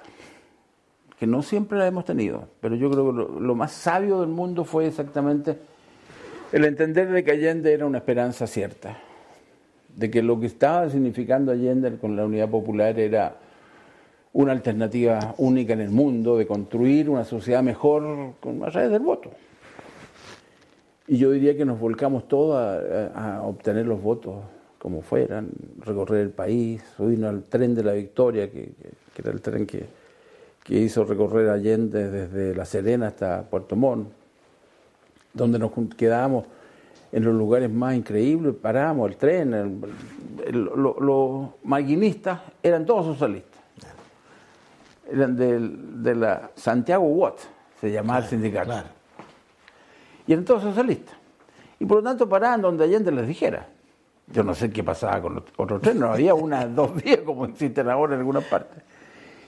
que 1.18 1.26
no 1.26 1.42
siempre 1.42 1.76
la 1.76 1.88
hemos 1.88 2.04
tenido, 2.04 2.44
pero 2.60 2.76
yo 2.76 2.88
creo 2.88 3.06
que 3.08 3.40
lo, 3.40 3.54
más 3.56 3.72
sabio 3.72 4.20
del 4.20 4.28
mundo 4.28 4.64
fue 4.64 4.86
exactamente 4.86 5.58
el 6.52 6.64
entender 6.66 7.10
de 7.10 7.24
que 7.24 7.32
Allende 7.32 7.72
era 7.72 7.84
una 7.84 7.98
esperanza 7.98 8.46
cierta, 8.46 8.98
de 9.96 10.08
que 10.08 10.22
lo 10.22 10.38
que 10.38 10.46
estaba 10.46 10.88
significando 10.88 11.50
Allende 11.50 11.98
con 11.98 12.14
la 12.14 12.26
unidad 12.26 12.48
popular 12.48 12.96
era 13.00 13.34
una 14.32 14.52
alternativa 14.52 15.34
única 15.38 15.72
en 15.72 15.80
el 15.80 15.90
mundo, 15.90 16.38
de 16.38 16.46
construir 16.46 17.10
una 17.10 17.24
sociedad 17.24 17.64
mejor 17.64 18.34
con, 18.38 18.62
a 18.62 18.70
través 18.70 18.92
del 18.92 19.02
voto. 19.02 19.32
Y 21.08 21.18
yo 21.18 21.32
diría 21.32 21.56
que 21.56 21.64
nos 21.64 21.80
volcamos 21.80 22.28
todos 22.28 22.56
a, 22.56 23.42
obtener 23.42 23.84
los 23.84 24.00
votos 24.00 24.44
como 24.80 25.02
fueran, 25.02 25.50
recorrer 25.80 26.22
el 26.22 26.30
país, 26.30 26.82
subirnos 26.96 27.28
al 27.28 27.42
tren 27.44 27.74
de 27.74 27.84
la 27.84 27.92
Victoria, 27.92 28.50
que, 28.50 28.72
que 29.14 29.22
era 29.22 29.30
el 29.30 29.42
tren 29.42 29.66
que, 29.66 29.84
que 30.64 30.74
hizo 30.74 31.04
recorrer 31.04 31.50
Allende 31.50 32.10
desde 32.10 32.54
La 32.54 32.64
Serena 32.64 33.08
hasta 33.08 33.42
Puerto 33.42 33.76
Montt, 33.76 34.08
donde 35.34 35.58
nos 35.58 35.70
quedábamos 35.98 36.46
en 37.12 37.24
los 37.24 37.34
lugares 37.34 37.70
más 37.70 37.94
increíbles, 37.94 38.54
parábamos 38.54 39.10
el 39.10 39.16
tren, 39.18 39.82
los 40.50 41.48
maquinistas 41.62 42.40
eran 42.62 42.86
todos 42.86 43.04
socialistas, 43.04 43.60
eran 45.12 45.36
de, 45.36 46.14
la 46.14 46.52
Santiago 46.54 47.04
Watt, 47.04 47.38
se 47.82 47.92
llamaba 47.92 48.20
el 48.20 48.26
sindicato, 48.26 48.72
y 50.26 50.32
eran 50.32 50.46
todos 50.46 50.62
socialistas, 50.62 51.16
y 51.78 51.84
por 51.84 51.98
lo 51.98 52.02
tanto 52.02 52.26
paraban 52.26 52.62
donde 52.62 52.84
Allende 52.84 53.12
les 53.12 53.26
dijera. 53.26 53.66
Yo 54.32 54.44
no 54.44 54.54
sé 54.54 54.70
qué 54.70 54.84
pasaba 54.84 55.20
con 55.20 55.42
otros 55.56 55.80
trenes, 55.80 56.00
no 56.00 56.12
había 56.12 56.34
unas 56.34 56.74
dos 56.74 57.02
días 57.02 57.20
como 57.24 57.44
existen 57.44 57.88
ahora 57.88 58.14
en 58.14 58.20
algunas 58.20 58.44
partes. 58.44 58.82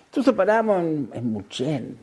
Entonces 0.07 0.35
parábamos 0.35 0.83
en, 0.83 1.11
en 1.15 1.33
Muchen, 1.33 1.97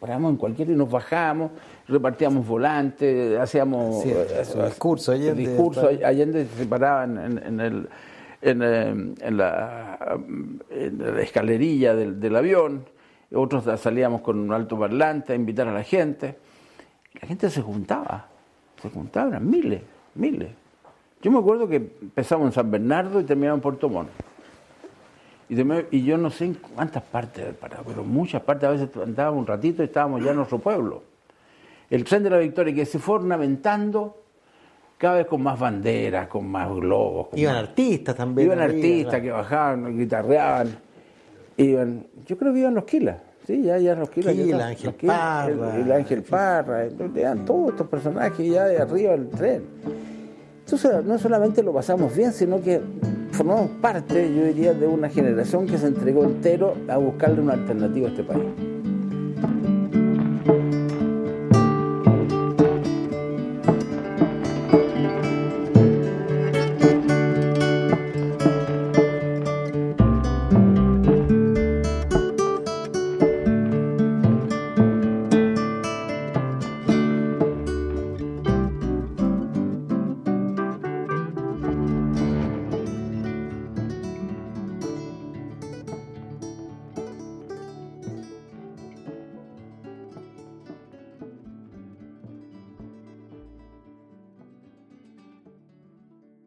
parábamos 0.00 0.32
en 0.32 0.36
cualquier 0.36 0.70
y 0.70 0.74
nos 0.74 0.90
bajábamos, 0.90 1.52
repartíamos 1.88 2.46
volantes, 2.46 3.38
hacíamos 3.38 4.02
sí, 4.02 4.10
eh, 4.10 4.44
discurso 4.66 5.12
Allende. 5.12 5.34
Discurso, 5.34 5.88
Allende 6.04 6.46
se 6.46 6.66
paraba 6.66 7.04
en, 7.04 7.60
el, 7.60 7.88
en, 8.42 9.36
la, 9.36 10.18
escalerilla 11.20 11.94
del, 11.94 12.36
avión, 12.36 12.84
otros 13.32 13.64
salíamos 13.80 14.20
con 14.20 14.38
un 14.38 14.52
alto 14.52 14.78
parlante 14.78 15.32
a 15.32 15.36
invitar 15.36 15.68
a 15.68 15.72
la 15.72 15.82
gente. 15.82 16.36
La 17.20 17.26
gente 17.26 17.48
se 17.48 17.62
juntaba, 17.62 18.28
se 18.80 18.90
juntaban, 18.90 19.48
miles, 19.48 19.80
miles. 20.14 20.50
Yo 21.26 21.32
me 21.32 21.40
acuerdo 21.40 21.66
que 21.66 21.74
empezamos 21.74 22.46
en 22.46 22.52
San 22.52 22.70
Bernardo 22.70 23.18
y 23.18 23.24
terminamos 23.24 23.58
en 23.58 23.62
Puerto 23.62 23.88
Montt. 23.88 24.10
Y, 25.48 26.04
yo 26.04 26.16
no 26.16 26.30
sé 26.30 26.44
en 26.44 26.54
cuántas 26.54 27.02
partes 27.02 27.44
del 27.44 27.54
Pará, 27.54 27.80
pero 27.84 28.04
muchas 28.04 28.42
partes, 28.42 28.68
a 28.68 28.70
veces 28.70 28.90
andábamos 28.96 29.40
un 29.40 29.46
ratito 29.48 29.82
y 29.82 29.86
estábamos 29.86 30.22
ya 30.22 30.30
en 30.30 30.36
nuestro 30.36 30.60
pueblo. 30.60 31.02
El 31.90 32.04
tren 32.04 32.22
de 32.22 32.30
la 32.30 32.38
victoria 32.38 32.72
que 32.72 32.86
se 32.86 33.00
fue 33.00 33.16
ornamentando 33.16 34.22
cada 34.98 35.16
vez 35.16 35.26
con 35.26 35.42
más 35.42 35.58
banderas, 35.58 36.28
con 36.28 36.46
más 36.46 36.72
globos. 36.72 37.30
iban 37.34 37.56
artistas 37.56 38.14
también. 38.14 38.46
Iban 38.46 38.60
artistas 38.60 39.20
que 39.20 39.30
bajaban, 39.32 39.98
guitarreaban. 39.98 40.78
Iban, 41.56 42.06
yo 42.24 42.38
creo 42.38 42.52
que 42.52 42.60
iban 42.60 42.74
los 42.76 42.84
Quilas. 42.84 43.16
Sí, 43.48 43.62
ya, 43.62 43.78
ya 43.78 43.96
los 43.96 44.10
Quilas. 44.10 44.32
Quila, 44.32 44.66
Ángel 44.68 44.94
Parra. 44.94 45.76
El, 45.76 45.90
Ángel 45.90 46.22
Parra. 46.22 46.84
Eran 47.16 47.44
todos 47.44 47.70
estos 47.70 47.88
personajes 47.88 48.48
ya 48.48 48.66
de 48.66 48.78
arriba 48.78 49.10
del 49.10 49.28
tren. 49.30 50.15
Entonces, 50.66 51.04
no 51.04 51.16
solamente 51.16 51.62
lo 51.62 51.72
pasamos 51.72 52.16
bien, 52.16 52.32
sino 52.32 52.60
que 52.60 52.80
formamos 53.30 53.70
parte, 53.80 54.34
yo 54.34 54.46
diría, 54.46 54.74
de 54.74 54.88
una 54.88 55.08
generación 55.08 55.64
que 55.64 55.78
se 55.78 55.86
entregó 55.86 56.24
entero 56.24 56.74
a 56.88 56.96
buscarle 56.96 57.40
una 57.40 57.52
alternativa 57.52 58.08
a 58.08 58.10
este 58.10 58.24
país. 58.24 58.42